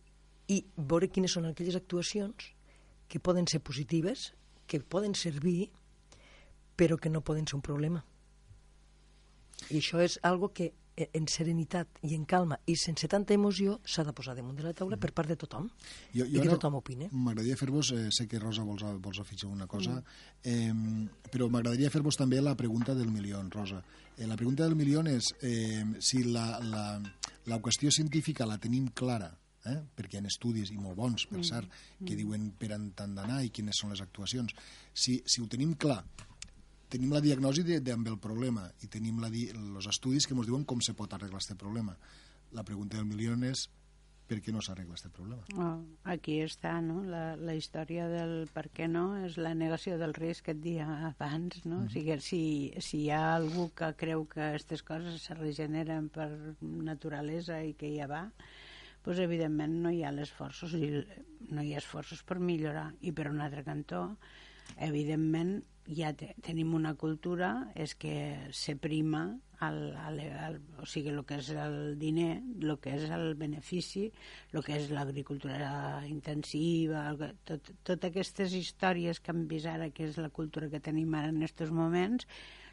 [0.52, 2.52] i veure quines són aquelles actuacions
[3.12, 4.32] que poden ser positives,
[4.68, 5.68] que poden servir,
[6.80, 8.06] però que no poden ser un problema.
[9.68, 13.82] I això és algo que eh, en serenitat i en calma i sense tanta emoció
[13.84, 15.68] s'ha de posar damunt de la taula per part de tothom
[16.16, 17.10] jo, jo i que tothom opine.
[17.12, 20.08] M'agradaria fer-vos, eh, sé que Rosa vols, vols afegir una cosa, mm.
[20.48, 23.84] eh, però m'agradaria fer-vos també la pregunta del milió, Rosa.
[24.16, 26.88] Eh, la pregunta del milió és eh, si la, la,
[27.52, 29.34] la qüestió científica la tenim clara
[29.66, 29.78] eh?
[29.96, 31.48] perquè hi ha estudis, i molt bons, per mm.
[31.48, 34.56] cert, que diuen per han d'anar i quines són les actuacions.
[34.94, 36.02] Si, si ho tenim clar,
[36.92, 40.66] tenim la diagnosi de, de, amb el problema i tenim els estudis que ens diuen
[40.68, 41.96] com se pot arreglar aquest problema.
[42.52, 43.70] La pregunta del milió és
[44.32, 45.44] per què no s'arregla aquest problema?
[45.60, 45.82] Oh,
[46.14, 47.02] aquí està, no?
[47.04, 50.88] La, la història del per què no és la negació del risc que et dia
[51.10, 51.82] abans, no?
[51.82, 51.86] Mm -hmm.
[51.86, 52.42] O sigui, si,
[52.80, 56.30] si hi ha algú que creu que aquestes coses se regeneren per
[56.62, 58.24] naturalesa i que ja va,
[59.06, 60.92] doncs evidentment no hi ha esforços i
[61.50, 62.92] no hi ha esforços per millorar.
[63.02, 64.06] I per un altre cantó
[64.78, 68.14] evidentment ja te, tenim una cultura és que
[68.54, 69.24] se prima
[69.62, 74.08] el, el, el, o sigui, el que és el diner, el que és el benefici,
[74.54, 80.08] el que és l'agricultura intensiva, el, tot, totes aquestes històries que hem vist ara, que
[80.10, 82.30] és la cultura que tenim ara en aquests moments,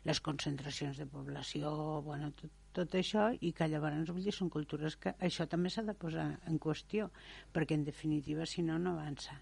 [0.08, 1.74] les concentracions de població,
[2.06, 5.84] bueno, tot, tot això i que llavors vull dir, són cultures que això també s'ha
[5.86, 7.10] de posar en qüestió
[7.52, 9.36] perquè en definitiva si no no avança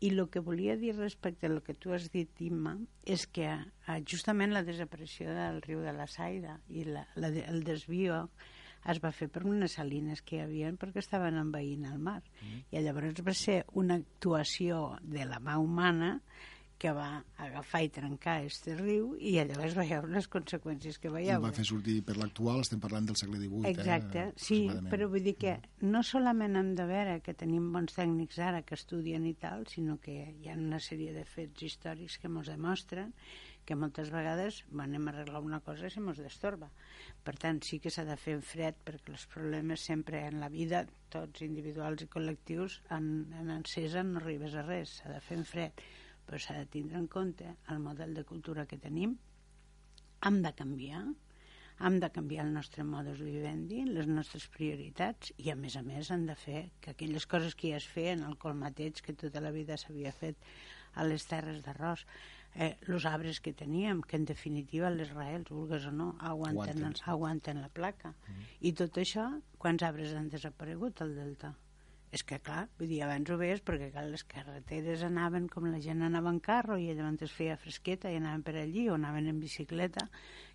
[0.00, 3.98] i el que volia dir respecte al que tu has dit, Imma, és que eh,
[4.06, 8.28] justament la desaparició del riu de la Saida i la, la, el desvio
[8.88, 12.20] es va fer per unes salines que hi havia perquè estaven envaint el mar.
[12.38, 12.60] Mm.
[12.70, 16.18] I llavors va ser una actuació de la mà humana
[16.78, 17.08] que va
[17.42, 21.40] agafar i trencar este riu i llavors veieu les conseqüències que veieu.
[21.40, 23.66] I va fer sortir per l'actual, estem parlant del segle XVIII.
[23.66, 24.60] Eh, Exacte, eh, sí,
[24.92, 28.78] però vull dir que no solament hem de veure que tenim bons tècnics ara que
[28.78, 33.14] estudien i tal, sinó que hi ha una sèrie de fets històrics que ens demostren
[33.68, 36.70] que moltes vegades anem a arreglar una cosa i se mos destorba.
[37.26, 40.48] Per tant, sí que s'ha de fer en fred perquè els problemes sempre en la
[40.48, 45.42] vida, tots individuals i col·lectius, en, en encesa no arribes a res, s'ha de fer
[45.42, 45.84] en fred
[46.28, 49.16] però s'ha de tindre en compte el model de cultura que tenim,
[50.28, 51.06] hem de canviar,
[51.88, 56.10] hem de canviar el nostre modus vivendi, les nostres prioritats i a més a més
[56.12, 59.54] hem de fer que aquelles coses que ja es feien al colmateig que tota la
[59.54, 60.36] vida s'havia fet
[60.98, 62.04] a les terres d'arròs
[62.54, 67.08] eh, els arbres que teníem, que en definitiva les raels, vulgues o no, aguanten, aguanten,
[67.14, 68.12] aguanten la placa.
[68.26, 68.50] Mm.
[68.68, 69.28] I tot això,
[69.62, 71.54] quants arbres han desaparegut al delta?
[72.16, 75.80] És que clar, vull dir, abans ho veies perquè clar, les carreteres anaven com la
[75.84, 79.28] gent anava en carro i llavors es feia fresqueta i anaven per allí o anaven
[79.28, 80.06] en bicicleta.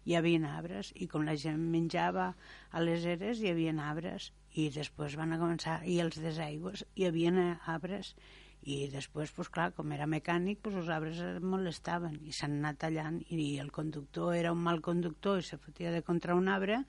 [0.06, 2.32] Hi havia arbres i com la gent menjava
[2.72, 7.06] a les eres hi havia arbres i després van a començar i els desaigües hi
[7.10, 8.16] havia arbres
[8.64, 12.80] i després, pues, clar, com era mecànic pues, els arbres es molestaven i s'han anat
[12.86, 16.80] tallant i el conductor era un mal conductor i se fotia de contra un arbre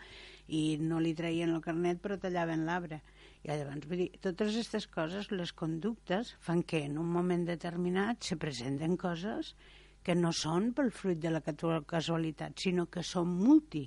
[0.47, 3.03] i no li traien el carnet però tallaven l'arbre
[3.45, 8.25] i llavors, vull dir, totes aquestes coses, les conductes, fan que en un moment determinat
[8.25, 9.53] se presenten coses
[10.05, 13.85] que no són pel fruit de la casualitat, sinó que són multi.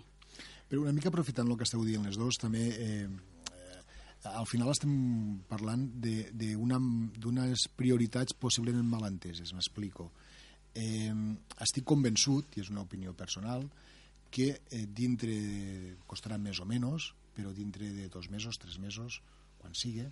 [0.67, 3.07] Però una mica aprofitant el que esteu dient les dues, també eh
[4.35, 4.93] al final estem
[5.47, 10.09] parlant d'unes prioritats possiblement malenteses, m'explico.
[10.75, 11.13] Eh,
[11.63, 13.65] estic convençut, i és una opinió personal,
[14.33, 15.37] que eh, dintre,
[16.09, 19.21] costarà més o menys, però dintre de dos mesos, tres mesos,
[19.61, 20.05] quan sigui,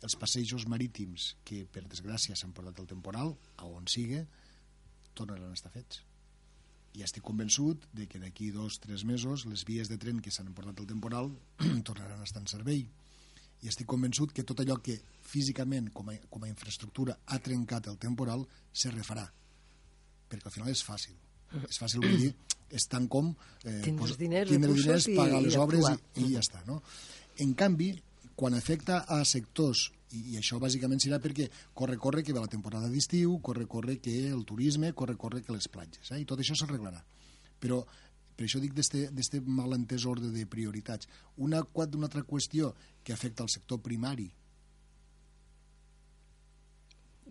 [0.00, 4.22] els passejos marítims que per desgràcia s'han portat el temporal, a on sigui,
[5.14, 6.00] tornaran a estar fets.
[6.96, 10.32] I estic convençut de que d'aquí dos o tres mesos les vies de tren que
[10.34, 11.30] s'han portat el temporal
[11.88, 12.86] tornaran a estar en servei.
[13.60, 17.90] I estic convençut que tot allò que físicament, com a, com a infraestructura, ha trencat
[17.92, 19.26] el temporal, se refarà.
[20.30, 21.16] Perquè al final és fàcil.
[21.68, 22.32] És fàcil, vull dir,
[22.80, 23.34] és tant com...
[23.62, 26.42] Eh, tindre els diners, tindre diners, i, pagar les i obres i, i, i ja
[26.42, 26.80] està, no?
[27.44, 27.92] En canvi,
[28.40, 32.50] quan afecta a sectors i, i això bàsicament serà perquè corre, corre que ve la
[32.50, 36.22] temporada d'estiu, corre, corre que el turisme, corre, corre que les platges, eh?
[36.22, 37.02] i tot això s'arreglarà.
[37.60, 37.82] Però
[38.36, 41.10] per això dic d'este malentès ordre de prioritats.
[41.44, 42.72] Una, una altra qüestió
[43.04, 44.30] que afecta al sector primari,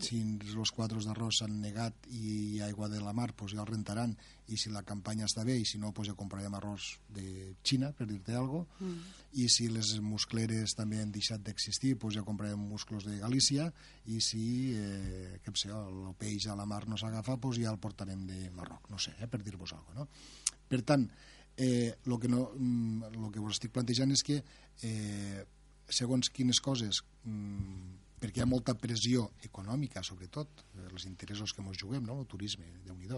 [0.02, 2.20] si els quadros d'arròs s'han negat i
[2.54, 4.14] hi ha aigua de la mar, doncs ja el rentaran
[4.48, 7.92] i si la campanya està bé i si no, doncs ja comprarem arròs de Xina,
[7.96, 9.16] per dir-te alguna cosa mm.
[9.42, 13.70] i si les muscleres també han deixat d'existir, doncs ja comprarem musclos de Galícia
[14.06, 14.44] i si
[14.74, 18.48] eh, que sé, el peix a la mar no s'agafa, doncs ja el portarem de
[18.56, 20.58] Marroc, no sé, eh, per dir-vos alguna cosa no?
[20.70, 21.08] per tant,
[21.56, 24.38] eh, lo que no, mm, lo que vos estic plantejant és que
[24.86, 25.42] eh,
[25.90, 31.64] segons quines coses mm, perquè hi ha molta pressió econòmica, sobretot, eh, els interessos que
[31.64, 32.20] ens juguem, no?
[32.20, 33.08] el turisme, déu nhi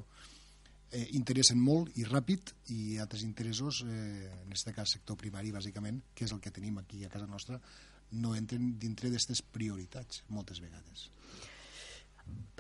[0.93, 6.03] eh, interessen molt i ràpid i altres interessos, eh, en aquest cas sector primari, bàsicament,
[6.15, 7.61] que és el que tenim aquí a casa nostra,
[8.13, 11.09] no entren dintre d'aquestes prioritats, moltes vegades.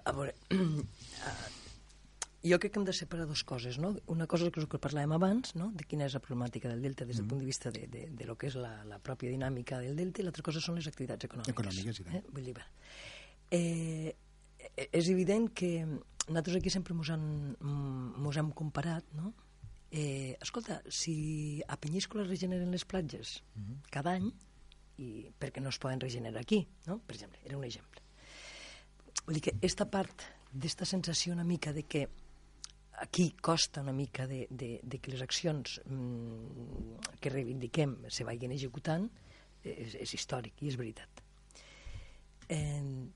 [0.04, 0.34] A veure,
[2.44, 3.92] jo crec que hem de separar dues coses, no?
[4.10, 5.70] Una cosa és el que parlàvem abans, no?
[5.78, 7.30] de quina és la problemàtica del delta des del mm.
[7.30, 10.22] punt de vista de, de, de lo que és la, la pròpia dinàmica del delta
[10.22, 11.54] i l'altra cosa són les activitats econòmiques.
[11.54, 12.08] Econòmiques, sí.
[12.10, 12.22] Eh?
[12.34, 12.56] Vull dir,
[13.54, 14.14] eh,
[14.88, 17.24] és evident que nosaltres aquí sempre ens han,
[17.62, 19.34] mos hem comparat, no?
[19.92, 23.90] Eh, escolta, si a Penyíscola regeneren les platges mm -hmm.
[23.90, 24.32] cada any,
[24.98, 26.98] i perquè no es poden regenerar aquí, no?
[26.98, 28.00] per exemple, era un exemple.
[29.26, 32.08] Vull dir que aquesta part d'esta sensació una mica de que
[33.02, 38.54] aquí costa una mica de, de, de que les accions mm, que reivindiquem se vagin
[38.54, 39.08] executant
[39.66, 41.22] és, és històric i és veritat.
[42.48, 43.08] Eh,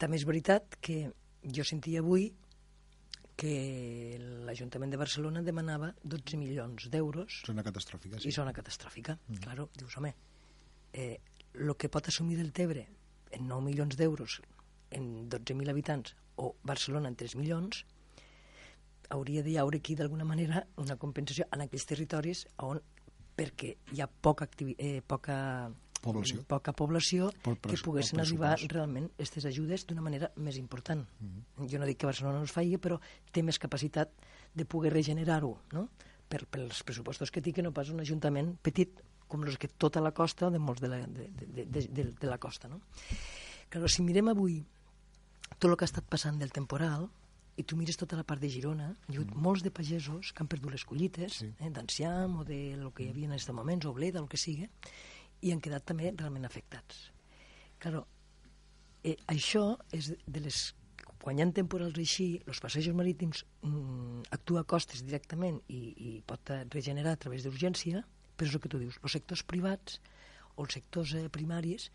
[0.00, 1.04] també és veritat que
[1.44, 2.30] jo sentia avui
[3.36, 7.42] que l'Ajuntament de Barcelona demanava 12 milions d'euros.
[7.46, 8.30] Zona catastròfica, sí.
[8.30, 9.44] I zona catastròfica, mm.
[9.44, 9.68] claro.
[9.76, 10.14] Dius, home,
[10.92, 11.18] eh,
[11.54, 12.86] lo que pot assumir del Tebre
[13.32, 14.40] en 9 milions d'euros
[14.92, 17.84] en 12.000 habitants o Barcelona en 3 milions,
[19.12, 22.80] hauria d'hi haure aquí d'alguna manera una compensació en aquells territoris on
[23.36, 25.36] perquè hi ha poca, eh, poca
[26.02, 31.06] població, poca població que poguessin arribar realment aquestes ajudes d'una manera més important.
[31.20, 31.68] Mm -hmm.
[31.70, 33.00] Jo no dic que Barcelona no es faci, però
[33.30, 34.10] té més capacitat
[34.54, 35.88] de poder regenerar-ho, no?
[36.28, 40.00] per, pels pressupostos que té que no pas un ajuntament petit com els que tota
[40.00, 42.68] la costa de molts de la, de, de, de, de, de la costa.
[42.68, 42.80] No?
[43.68, 44.62] Claro, si mirem avui
[45.58, 47.08] tot el que ha estat passant del temporal,
[47.56, 49.42] i tu mires tota la part de Girona, hi ha hagut mm.
[49.44, 51.50] molts de pagesos que han perdut les collites, sí.
[51.60, 54.40] eh, d'enciam o de lo que hi havia en aquests moments, o bleda, el que
[54.40, 54.68] sigui,
[55.42, 57.10] i han quedat també realment afectats.
[57.82, 58.06] Claro,
[59.04, 60.70] eh, això és de les
[61.22, 66.14] quan hi ha temporals així, els passejos marítims mm, actua a costes directament i, i
[66.26, 68.02] pot regenerar a través d'urgència,
[68.34, 70.00] però és el que tu dius, els sectors privats
[70.56, 71.90] o els sectors eh, primaris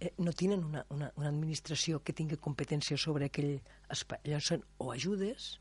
[0.00, 3.58] eh, no tenen una, una, una administració que tingui competència sobre aquell
[3.92, 4.20] espai.
[4.24, 5.56] Llavors són o ajudes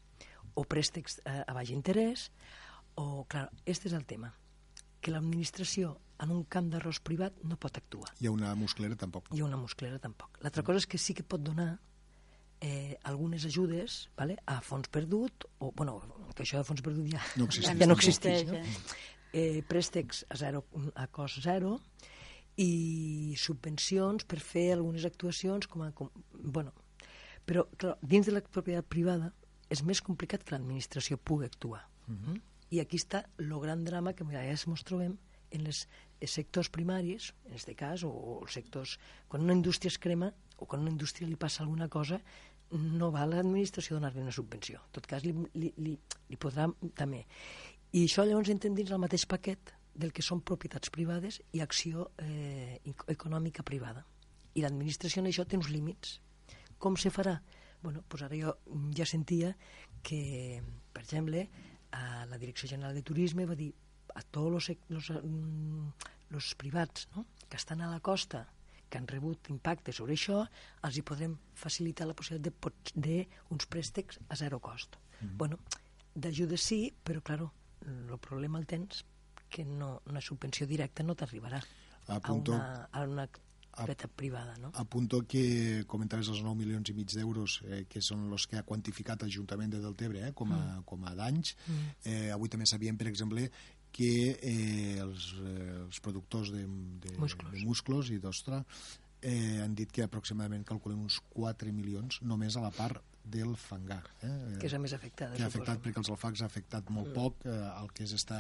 [0.56, 2.30] o préstecs eh, a baix interès
[2.96, 4.34] o, clar, este és el tema
[5.04, 8.14] que l'administració en un camp d'arròs privat no pot actuar.
[8.24, 9.28] I una musclera tampoc.
[9.36, 10.40] I una musclera tampoc.
[10.42, 11.76] L'altra cosa és que sí que pot donar
[12.62, 16.00] eh, algunes ajudes vale, a fons perdut, o, bueno,
[16.34, 17.78] que això de fons perdut ja no existeix.
[17.82, 18.64] Ja no existeix no?
[19.36, 20.64] Eh, préstecs a, zero,
[20.96, 21.76] a cost zero,
[22.62, 25.92] i subvencions per fer algunes actuacions com a...
[25.96, 26.72] Com, bueno,
[27.46, 29.32] però, clar, dins de la propietat privada
[29.70, 31.86] és més complicat que l'administració pugui actuar.
[32.08, 32.34] Uh mhm.
[32.34, 32.42] -huh.
[32.72, 35.18] I aquí està el gran drama que a vegades ens trobem
[35.52, 35.88] en les,
[36.20, 38.98] els sectors primaris, en aquest cas, o, o els sectors...
[39.28, 42.22] Quan una indústria es crema o quan una indústria li passa alguna cosa,
[42.72, 44.80] no va a l'administració donar-li una subvenció.
[44.80, 46.00] En tot cas, li, li, li,
[46.30, 47.26] li podrà també.
[47.92, 52.10] I això llavors entra dins el mateix paquet del que són propietats privades i acció
[52.20, 52.80] eh,
[53.12, 54.04] econòmica privada.
[54.56, 56.20] I l'administració en això té uns límits.
[56.80, 57.40] Com se farà?
[57.82, 58.56] Bueno, pues ara jo
[58.98, 59.54] ja sentia
[60.04, 60.62] que,
[60.94, 61.48] per exemple,
[61.92, 63.72] a la Direcció General de Turisme va dir
[64.16, 65.12] a tots els
[66.30, 67.26] los privats no?
[67.50, 68.48] que estan a la costa
[68.90, 70.44] que han rebut impacte sobre això,
[70.86, 74.96] els hi podrem facilitar la possibilitat d'uns préstecs a zero cost.
[74.96, 75.38] Mm -hmm.
[75.38, 75.60] Bueno,
[76.16, 77.54] d'ajuda sí, però, claro,
[77.86, 79.06] el problema el tens
[79.56, 81.62] que no, una subvenció directa no t'arribarà
[82.12, 82.60] a una,
[82.92, 84.70] a una activitat privada, no?
[84.80, 88.64] apunto que comentaves els 9 milions i mig d'euros eh, que són els que ha
[88.68, 91.56] quantificat l'Ajuntament de Deltebre eh, com, a, com a danys.
[91.68, 91.90] Mm.
[92.12, 93.50] Eh, avui també sabíem, per exemple,
[93.96, 96.64] que eh, els, eh, els productors de,
[97.04, 97.52] de, Musclos.
[97.52, 98.62] de musclos i d'ostra
[99.22, 104.04] eh, han dit que aproximadament calculen uns 4 milions només a la part del fangar.
[104.22, 104.32] Eh?
[104.62, 105.64] Que és la més afectada, que ha suposo.
[105.66, 107.16] afectat perquè els alfacs ha afectat molt Mm.
[107.20, 108.40] poc eh, el que és esta,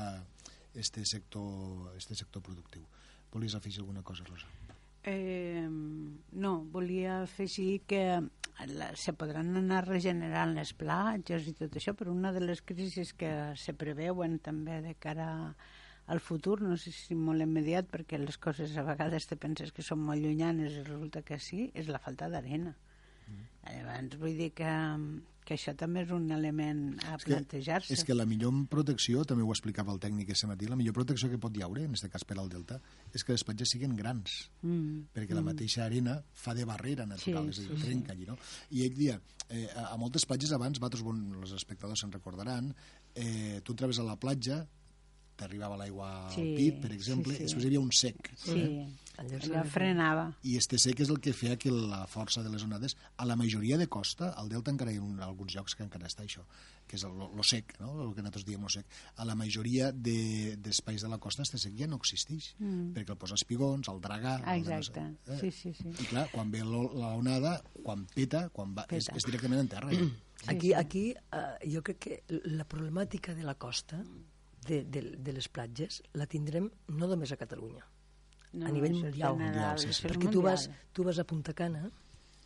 [0.76, 2.86] este, sector, este sector productiu.
[3.32, 4.48] Volies afegir alguna cosa, Rosa?
[5.04, 5.68] Eh,
[6.32, 8.22] no, volia afegir que
[8.66, 13.14] la, se podran anar regenerant les platges i tot això, però una de les crisis
[13.14, 15.30] que se preveuen també de cara
[16.08, 19.86] al futur, no sé si molt immediat, perquè les coses a vegades te penses que
[19.86, 22.76] són molt llunyanes i resulta que sí, és la falta d'arena.
[23.26, 23.46] Mm.
[23.66, 24.74] Llavors, vull dir que,
[25.46, 27.94] que això també és un element a plantejar-se.
[27.94, 31.30] és que la millor protecció, també ho explicava el tècnic aquest matí, la millor protecció
[31.30, 32.80] que pot hi haure, en aquest cas per al delta,
[33.14, 37.54] és que les platges siguin grans, Mm, perquè la mateixa arena fa de barrera natural,
[37.54, 38.38] Sí, és a dir, sí, trenca allí, no?
[38.72, 39.20] I ell dia,
[39.50, 42.74] eh, a, a moltes platges abans, vosaltres, bon, els espectadors se'n recordaran,
[43.14, 44.66] eh, tu entraves a la platja,
[45.38, 47.44] t'arribava l'aigua Sí, al pit, per exemple, sí, sí.
[47.48, 48.32] després hi havia un sec.
[48.38, 48.86] Sí,
[49.18, 50.24] Allò allò frenava.
[50.44, 53.38] I este sec és el que feia que la força de les onades, a la
[53.40, 56.44] majoria de costa, al delta encara hi ha un, alguns llocs que encara està això,
[56.86, 57.94] que és el, lo sec, no?
[58.04, 58.86] el que nosaltres diem lo sec.
[59.16, 62.92] A la majoria de- d'espais de, de la costa este sec ja no existeix, Mm.
[62.98, 64.42] perquè el posa espigons, el dragà...
[64.44, 65.06] Ah, el exacte.
[65.26, 65.90] sé- Sí, sí, sí.
[66.04, 69.16] I clar, quan ve lo- la onada, quan peta, quan va, és, Peta.
[69.18, 69.92] és directament en terra.
[69.92, 70.12] ja.
[70.52, 74.04] Aquí, aquí eh, jo crec que la problemàtica de la costa,
[74.68, 77.86] de, de, de les platges, la tindrem no només a Catalunya.
[78.56, 79.38] No, a nivell mundial.
[79.38, 80.06] Mundial, sí, sí.
[80.08, 81.84] perquè tu vas, tu vas a Punta Cana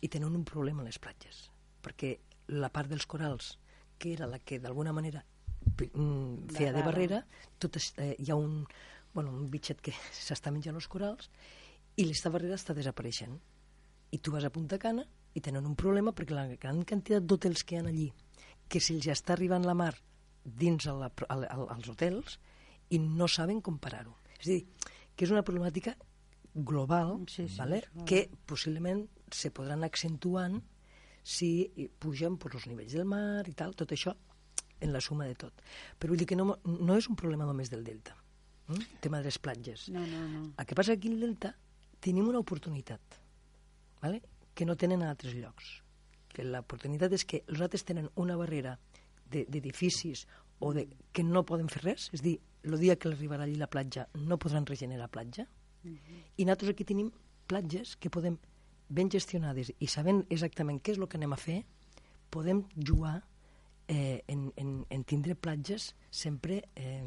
[0.02, 1.46] i tenen un problema a les platges,
[1.84, 2.16] perquè
[2.56, 3.54] la part dels corals,
[4.00, 7.22] que era la que d'alguna manera mm, feia de barrera,
[7.62, 8.64] tot es, eh, hi ha un,
[9.14, 9.94] bueno, un bitxet que
[10.26, 11.30] s'està menjant els corals
[11.96, 13.38] i l'esta barrera està desapareixent.
[14.10, 17.62] I tu vas a Punta Cana i tenen un problema perquè la gran quantitat d'hotels
[17.62, 18.08] que hi ha allí,
[18.66, 19.94] que se'ls ja està arribant la mar
[20.44, 22.38] dins a la, a, a, als hotels
[22.90, 24.16] i no saben com parar-ho.
[24.40, 24.60] És dir,
[25.16, 25.96] que és una problemàtica
[26.54, 27.82] global, Sí, sí, ¿vale?
[27.92, 28.06] global.
[28.08, 30.62] que possiblement se podran accentuant
[31.22, 34.14] si pugen pues, els nivells del mar i tal, tot això
[34.80, 35.52] en la suma de tot.
[35.98, 38.16] Però vull dir que no, no és un problema només del delta,
[38.70, 38.74] eh?
[38.80, 39.88] el tema de les platges.
[39.92, 40.42] No, no, no.
[40.58, 41.52] El que passa aquí al delta
[42.00, 43.00] tenim una oportunitat
[44.00, 44.22] ¿vale?
[44.54, 45.82] que no tenen a altres llocs.
[46.32, 48.78] Que l'oportunitat és que els altres tenen una barrera
[49.30, 50.26] de- d'edificis
[50.60, 53.54] o de, que no poden fer res, és a dir, el dia que arribarà allí
[53.56, 55.46] la platja no podran regenerar platja,
[56.36, 57.08] i nosaltres aquí tenim
[57.48, 58.36] platges que podem,
[58.90, 61.62] ben gestionades i sabent exactament què és el que anem a fer,
[62.30, 63.22] podem jugar
[63.88, 67.00] eh, en, en, en tindre platges sempre eh,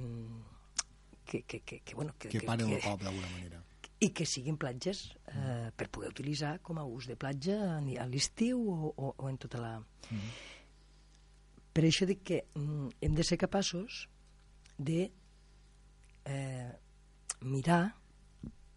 [1.25, 3.61] que, que, que, que, bueno, que, Que paren el cop, d'alguna manera.
[4.03, 8.03] i que siguin platges eh, per poder utilitzar com a ús de platja ni a
[8.09, 9.75] l'estiu o, o, o en tota la...
[11.73, 14.07] Per això dic que mm, hem de ser capaços
[14.77, 15.11] de
[16.25, 16.71] eh,
[17.41, 17.95] mirar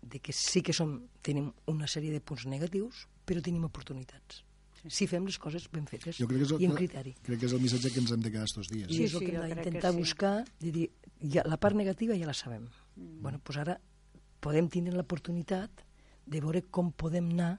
[0.03, 4.43] de que sí que som, tenim una sèrie de punts negatius, però tenim oportunitats.
[4.87, 7.13] Si fem les coses ben fetes Jo crec que és el, i amb criteri.
[7.27, 8.87] crec que és el missatge que ens hem de quedar estos dies.
[8.87, 9.99] I Sí, és el sí, que hem d'intentar sí.
[9.99, 10.85] buscar, de dir,
[11.33, 12.69] ja, la part negativa ja la sabem.
[12.95, 13.17] Mm.
[13.25, 13.81] Bueno, doncs ara
[14.41, 15.83] podem tindre l'oportunitat
[16.27, 17.57] de veure com podem anar,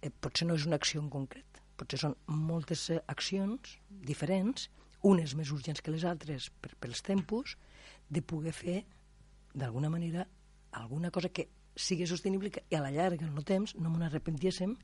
[0.00, 4.68] eh, potser no és una acció en concret, potser són moltes eh, accions diferents,
[5.04, 7.56] unes més urgents que les altres per, pels tempos,
[8.08, 8.78] de poder fer,
[9.54, 10.26] d'alguna manera,
[10.72, 14.76] alguna cosa que sigui sostenible i a la llarga, en el temps, no m'ho arrepentiéssim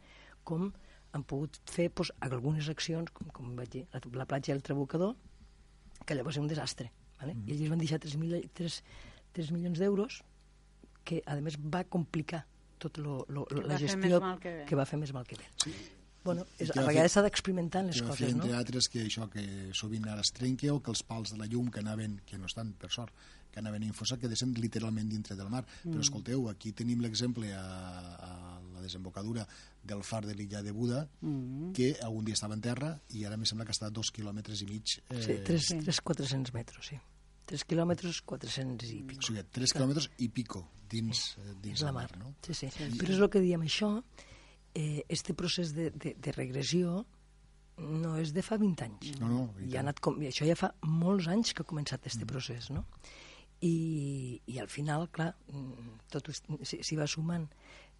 [0.44, 0.70] com
[1.12, 5.16] han pogut fer doncs, algunes accions, com, com vaig dir, la, la platja del Trabucador,
[6.04, 6.90] que allò va ser un desastre.
[7.20, 7.34] ¿vale?
[7.34, 7.48] Mm.
[7.48, 8.80] I ells van deixar 3, mil, 3,
[9.36, 10.20] 3 milions d'euros
[11.04, 12.44] que, a més, va complicar
[12.80, 15.48] tot lo, lo, Que la gestió que que va fer més mal que bé.
[15.60, 15.74] Sí.
[16.24, 18.44] Bueno, és, que a vegades s'ha d'experimentar en les que fer, coses, no?
[18.44, 21.46] entre altres, que això que sovint ara es trenqui o que els pals de la
[21.48, 23.14] llum que anaven, que no estan, per sort,
[23.50, 25.64] que anaven a Infosa quedessin literalment dintre del mar.
[25.64, 25.94] Mm.
[25.94, 29.46] Però escolteu, aquí tenim l'exemple a, a la desembocadura
[29.82, 31.72] del far de l'illa de Buda, mm.
[31.72, 34.60] que algun dia estava en terra i ara me sembla que està a dos quilòmetres
[34.62, 34.98] i mig.
[35.08, 37.00] Eh, Sí, 3, 3 400 metres, sí.
[37.50, 39.22] 3 quilòmetres, 400 i O pico.
[39.26, 42.10] sigui, 3 quilòmetres i pico dins, eh, dins la del mar.
[42.12, 42.34] mar, no?
[42.46, 42.68] Sí, sí.
[43.00, 43.96] Però és el que diem això,
[44.74, 47.04] eh, este procés de, de, de regressió
[47.80, 49.12] no és de fa 20 anys.
[49.20, 52.04] No, no, i ha anat com, i això ja fa molts anys que ha començat
[52.04, 52.84] aquest procés, no?
[53.64, 57.46] I, I al final, clar, mm, tot si va sumant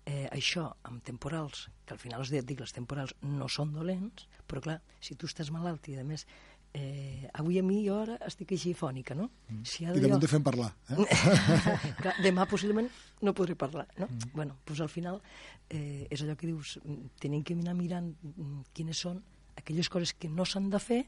[0.06, 4.62] eh, això amb temporals, que al final us dic, els temporals no són dolents, però
[4.64, 6.26] clar, si tu estàs malalt i a més
[6.74, 9.30] eh, avui a mi jo ara estic així fònica, no?
[9.48, 9.62] Mm.
[9.66, 10.70] Si ha I damunt de fem parlar.
[10.90, 11.06] Eh?
[12.02, 12.88] Clar, demà possiblement
[13.26, 14.06] no podré parlar, no?
[14.06, 14.32] Mm.
[14.34, 15.20] Bueno, doncs al final
[15.68, 16.78] eh, és allò que dius,
[17.22, 19.22] tenim que anar mirant mm, quines són
[19.56, 21.04] aquelles coses que no s'han de fer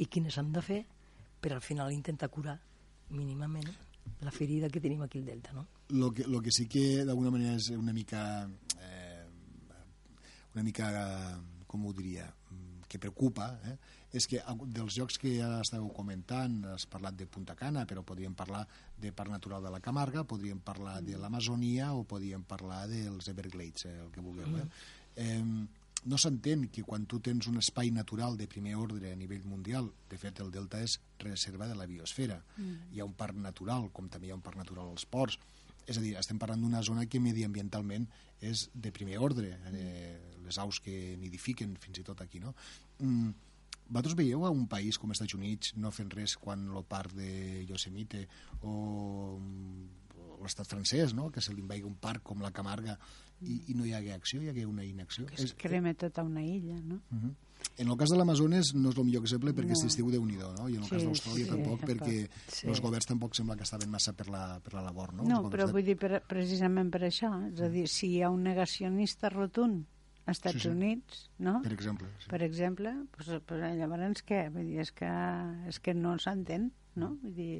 [0.00, 0.84] i quines s'han de fer
[1.40, 2.56] per al final intentar curar
[3.10, 3.68] mínimament
[4.24, 5.66] la ferida que tenim aquí al Delta, no?
[5.88, 8.48] Lo que, lo que sí que d'alguna manera és una mica
[8.80, 9.24] eh,
[10.54, 10.88] una mica
[11.66, 13.76] com ho diria mm, que preocupa eh,
[14.14, 14.40] és que
[14.70, 18.64] dels llocs que ja estàveu comentant has parlat de Punta Cana però podríem parlar
[19.00, 23.88] de Parc Natural de la Camarga podríem parlar de l'Amazonia o podríem parlar dels Everglades
[23.90, 24.68] eh, el que vulgueu eh?
[25.16, 25.40] eh
[26.04, 29.88] no s'entén que quan tu tens un espai natural de primer ordre a nivell mundial,
[30.10, 32.92] de fet el delta és reserva de la biosfera, mm.
[32.92, 35.38] hi ha un parc natural, com també hi ha un parc natural als ports,
[35.86, 38.06] és a dir, estem parlant d'una zona que mediambientalment
[38.44, 40.12] és de primer ordre, eh,
[40.44, 42.54] les aus que nidifiquen fins i tot aquí, no?
[43.00, 43.32] Mm,
[43.88, 47.14] vosaltres veieu a un país com els Estats Units no fent res quan el parc
[47.18, 48.24] de Yosemite
[48.62, 49.38] o,
[50.16, 51.30] o l'estat francès, no?
[51.30, 52.98] que se li un parc com la Camarga
[53.40, 55.26] i, i no hi hagué acció, hi hagué una inacció.
[55.26, 57.00] Que es crema tota una illa, no?
[57.10, 57.34] Uh -huh.
[57.78, 59.80] En el cas de l'Amazones no és el millor exemple perquè no.
[59.80, 60.68] s'estiu de nhi no?
[60.68, 62.66] I en el sí, cas d'Austràlia sí, tampoc, sí, perquè sí.
[62.66, 65.24] els governs tampoc sembla que estaven massa per la, per la labor, no?
[65.24, 65.72] No, però de...
[65.72, 69.86] vull dir per, precisament per això, és a dir, si hi ha un negacionista rotund
[70.24, 70.72] als Estats sí, sí.
[70.72, 71.58] Units, no?
[71.64, 72.08] Per exemple.
[72.22, 72.30] Sí.
[72.30, 74.46] Per exemple, pues, pues, llavors què?
[74.54, 75.10] Vull dir, és que,
[75.68, 76.70] és que no s'entén,
[77.00, 77.14] no?
[77.22, 77.58] Vull dir,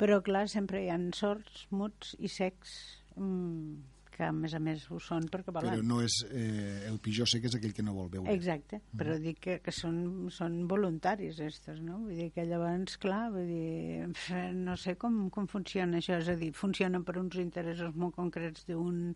[0.00, 2.72] però clar, sempre hi ha sords, muts i secs
[3.16, 3.76] mmm,
[4.16, 5.74] que a més a més ho són perquè volen.
[5.74, 8.32] Però no és eh, el pitjor sé que és aquell que no vol veure.
[8.32, 9.00] Exacte, mm.
[9.00, 9.98] però dic que, que són,
[10.32, 12.00] són voluntaris estos, no?
[12.06, 14.08] Vull dir que llavors, clar, vull dir,
[14.56, 18.64] no sé com, com funciona això, és a dir, funcionen per uns interessos molt concrets
[18.70, 19.12] d'un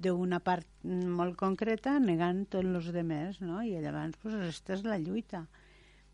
[0.00, 3.60] d'una part molt concreta negant tots els demés, no?
[3.62, 5.44] I llavors, pues, aquesta és la lluita.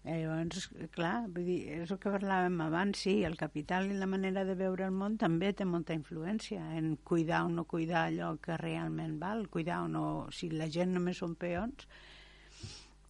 [0.07, 4.07] I llavors, clar, vull dir, és el que parlàvem abans, sí, el capital i la
[4.11, 8.35] manera de veure el món també té molta influència en cuidar o no cuidar allò
[8.43, 10.05] que realment val, cuidar o no...
[10.31, 11.89] Si la gent només són peons,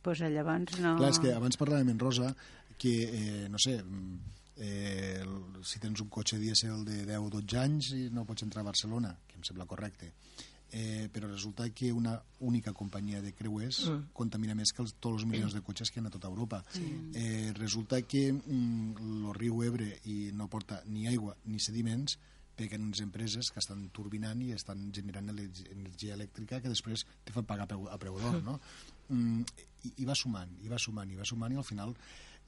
[0.05, 0.97] doncs llavors no...
[1.01, 2.33] Clar, és que abans parlàvem en Rosa
[2.81, 3.77] que, eh, no sé,
[4.57, 5.25] eh,
[5.67, 9.13] si tens un cotxe dièsel de 10 o 12 anys no pots entrar a Barcelona,
[9.29, 10.13] que em sembla correcte
[10.73, 14.15] eh, però resulta que una única companyia de creuers mm.
[14.17, 16.63] contamina més que els, tots els milions de cotxes que hi ha a tota Europa.
[16.75, 16.87] Sí.
[17.15, 22.19] Eh, resulta que mm, el riu Ebre i no porta ni aigua ni sediments
[22.57, 27.45] perquè unes empreses que estan turbinant i estan generant energia elèctrica que després te fan
[27.45, 28.57] pagar a preu d'or, no?
[29.13, 29.43] Mm,
[29.85, 31.93] i, I va sumant, i va sumant, i va sumant, i al final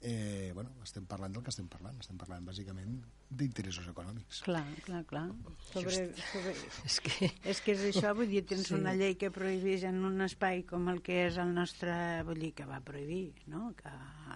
[0.01, 4.41] eh, bueno, estem parlant del que estem parlant, estem parlant bàsicament d'interessos econòmics.
[4.45, 5.25] Clar, clar, clar.
[5.71, 5.95] Sobre,
[6.31, 6.53] sobre...
[6.87, 7.31] és, que...
[7.51, 8.77] és que és això, vull dir, tens sí.
[8.77, 11.93] una llei que prohibeix en un espai com el que és el nostre,
[12.27, 13.93] vull dir, que va prohibir, no?, que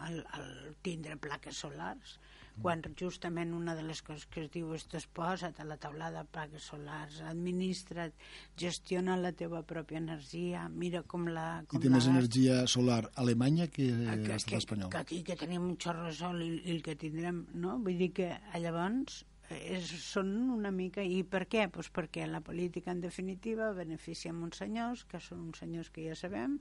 [0.10, 2.18] el, el tindre plaques solars,
[2.62, 6.32] quan justament una de les coses que es diu és t'esposa't a la taulada de
[6.36, 8.14] plaques solars, administra't,
[8.60, 11.64] gestiona la teva pròpia energia, mira com la...
[11.68, 11.98] Com I té la...
[11.98, 14.94] més energia solar a Alemanya que, a l'estat espanyol.
[14.94, 17.80] Que aquí que tenim un xorro sol i, i el que tindrem, no?
[17.84, 18.32] Vull dir que
[18.62, 19.24] llavors
[19.54, 21.04] és, són una mica...
[21.04, 21.68] I per què?
[21.74, 26.18] Pues perquè la política, en definitiva, beneficia uns senyors, que són uns senyors que ja
[26.18, 26.60] sabem,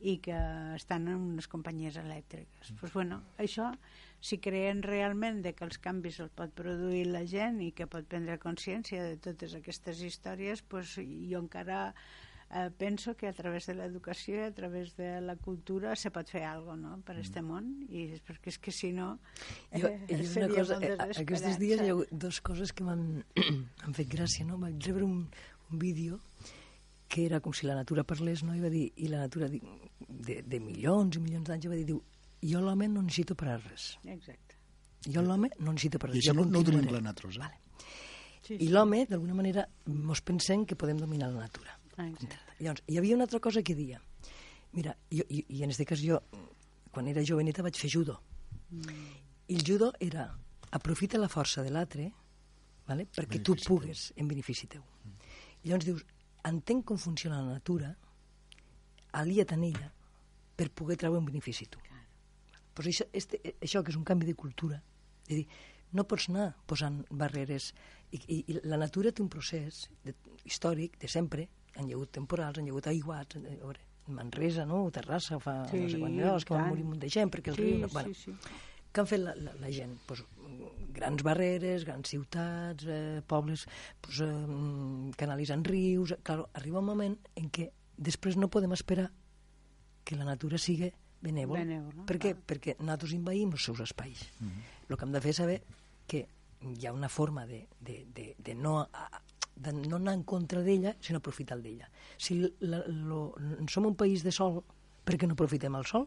[0.00, 0.36] i que
[0.76, 2.72] estan en unes companyies elèctriques.
[2.72, 2.80] Mm.
[2.80, 3.72] Pues, bueno, això
[4.20, 8.06] si creen realment de que els canvis els pot produir la gent i que pot
[8.08, 11.92] prendre consciència de totes aquestes històries, pues, jo encara
[12.50, 16.28] eh, penso que a través de l'educació i a través de la cultura se pot
[16.30, 17.00] fer alguna no?
[17.02, 17.24] per mm.
[17.24, 19.16] este món i és perquè és que si no
[19.70, 23.98] eh, jo, jo seria una cosa, eh, aquests dies hi ha dues coses que m'han
[23.98, 24.60] fet gràcia no?
[24.62, 25.26] vaig rebre un,
[25.72, 26.20] un vídeo
[27.08, 28.54] que era com si la natura parlés no?
[28.56, 32.02] i va dir, i la natura de, de milions i milions d'anys va dir, diu,
[32.42, 33.94] jo l'home no necessito per a res.
[34.04, 34.58] Exacte.
[35.06, 36.20] Jo l'home no necessito per a res.
[36.20, 37.44] I això no, no ho tenim clar nosaltres, eh?
[37.46, 37.62] Vale.
[38.46, 38.58] Sí, sí.
[38.62, 41.78] I l'home, d'alguna manera, mos pensem que podem dominar la natura.
[41.96, 42.10] Ah,
[42.60, 44.00] Llavors, hi havia una altra cosa que dia.
[44.76, 46.20] Mira, jo, i, i en aquest cas jo,
[46.92, 48.18] quan era joveneta, vaig fer judo.
[48.70, 49.06] Mm.
[49.48, 50.28] I el judo era
[50.76, 52.10] aprofita la força de l'altre
[52.88, 53.06] vale?
[53.14, 54.22] perquè tu pugues teu.
[54.22, 54.82] en benefici teu.
[54.82, 55.34] Mm.
[55.66, 56.04] Llavors dius,
[56.48, 57.92] entenc com funciona la natura,
[59.20, 59.90] alia't en ella
[60.56, 61.80] per poder treure un benefici tu.
[62.76, 64.82] Pues això, este, això que és un canvi de cultura,
[65.26, 65.46] és dir,
[65.96, 67.70] no pots anar posant barreres
[68.12, 70.12] i, i, i la natura té un procés de,
[70.44, 74.84] històric de sempre, han hi hagut temporals, han hi hagut aiguats, a veure, Manresa, no?
[74.86, 77.32] o Terrassa, fa sí, no sé quant anys, que van morir un munt de gent,
[77.32, 77.88] perquè el sí, riu...
[77.90, 78.60] Bueno, sí, sí.
[78.96, 79.92] Què han fet la, la, la gent?
[80.08, 80.22] Pues,
[80.96, 83.66] grans barreres, grans ciutats, eh, pobles
[84.00, 84.30] pues, eh,
[85.20, 86.14] canalitzant rius...
[86.24, 89.10] Claro, arriba un moment en què després no podem esperar
[90.06, 90.88] que la natura sigui
[91.20, 91.58] benèvol.
[91.60, 92.32] Benèvol, per què?
[92.36, 92.40] ah.
[92.48, 94.22] Perquè nosaltres invaïm els seus espais.
[94.88, 95.58] El que hem de fer és saber
[96.08, 96.24] que
[96.64, 99.20] hi ha una forma de, de, de, de no a-
[99.56, 101.86] de no anar en contra d'ella, sinó aprofitar d'ella.
[102.20, 103.34] Si la, lo,
[103.72, 104.58] som un país de sol,
[105.04, 106.04] per què no aprofitem el sol?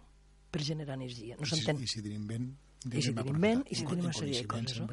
[0.54, 1.36] Per generar energia.
[1.38, 1.80] No I si, s'entén.
[1.82, 2.50] I si tenim vent...
[2.88, 4.88] I si tenim vent, i si tenim una sèrie de coses, no?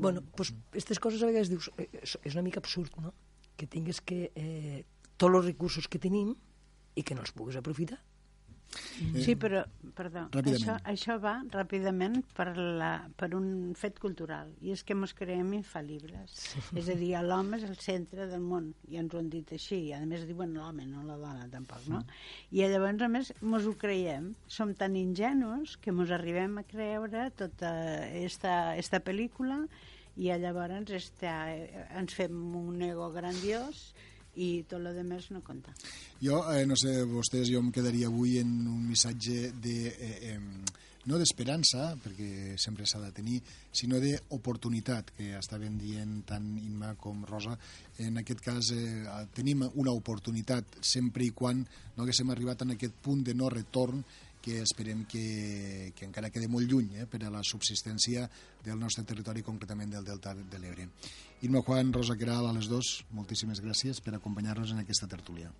[0.00, 3.12] Bueno, doncs aquestes coses a vegades dius, eh, és, és una mica absurd, no?
[3.56, 4.30] Que tingues que...
[4.34, 4.84] Eh,
[5.18, 6.30] tots els recursos que tenim
[6.94, 7.98] i que no els puguis aprofitar.
[9.24, 9.62] Sí, però,
[9.96, 15.14] perdó, això, això va ràpidament per, la, per un fet cultural, i és que ens
[15.16, 16.34] creiem infal·libles.
[16.76, 19.80] És a dir, l'home és el centre del món, i ens ho han dit així,
[19.88, 22.02] i a més diuen l'home, no la dona tampoc, no?
[22.50, 24.32] I llavors, a més, ens ho creiem.
[24.58, 27.72] Som tan ingenus que ens arribem a creure tota
[28.20, 29.62] esta, esta pel·lícula
[30.18, 31.32] i llavors esta,
[31.96, 33.92] ens fem un ego grandiós
[34.38, 35.74] i tot el demés no compta.
[36.22, 39.78] Jo, eh, no sé, vostès, jo em quedaria avui en un missatge de...
[39.94, 43.38] Eh, eh, no d'esperança, perquè sempre s'ha de tenir,
[43.72, 47.54] sinó d'oportunitat, que estaven dient tant Inma com Rosa.
[48.04, 51.62] En aquest cas eh, tenim una oportunitat sempre i quan
[51.96, 54.04] no haguéssim arribat en aquest punt de no retorn
[54.42, 58.28] que esperem que, que encara quede molt lluny eh, per a la subsistència
[58.64, 60.90] del nostre territori, concretament del Delta de l'Ebre.
[61.42, 65.52] Irma Juan, Rosa Queral, a les dos, moltíssimes gràcies per acompanyar-nos en aquesta tertúlia.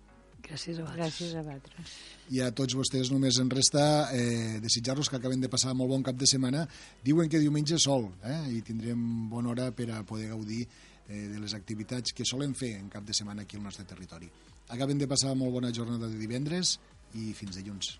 [0.43, 0.99] Gràcies a vosaltres.
[0.99, 1.95] Gràcies a vosaltres.
[2.33, 3.83] I a tots vostès només en resta
[4.15, 6.65] eh, desitjar-los que acaben de passar molt bon cap de setmana.
[7.05, 11.39] Diuen que diumenge sol eh, i tindrem bona hora per a poder gaudir eh, de
[11.39, 14.29] les activitats que solen fer en cap de setmana aquí al nostre territori.
[14.69, 16.77] Acaben de passar molt bona jornada de divendres
[17.15, 17.97] i fins dilluns.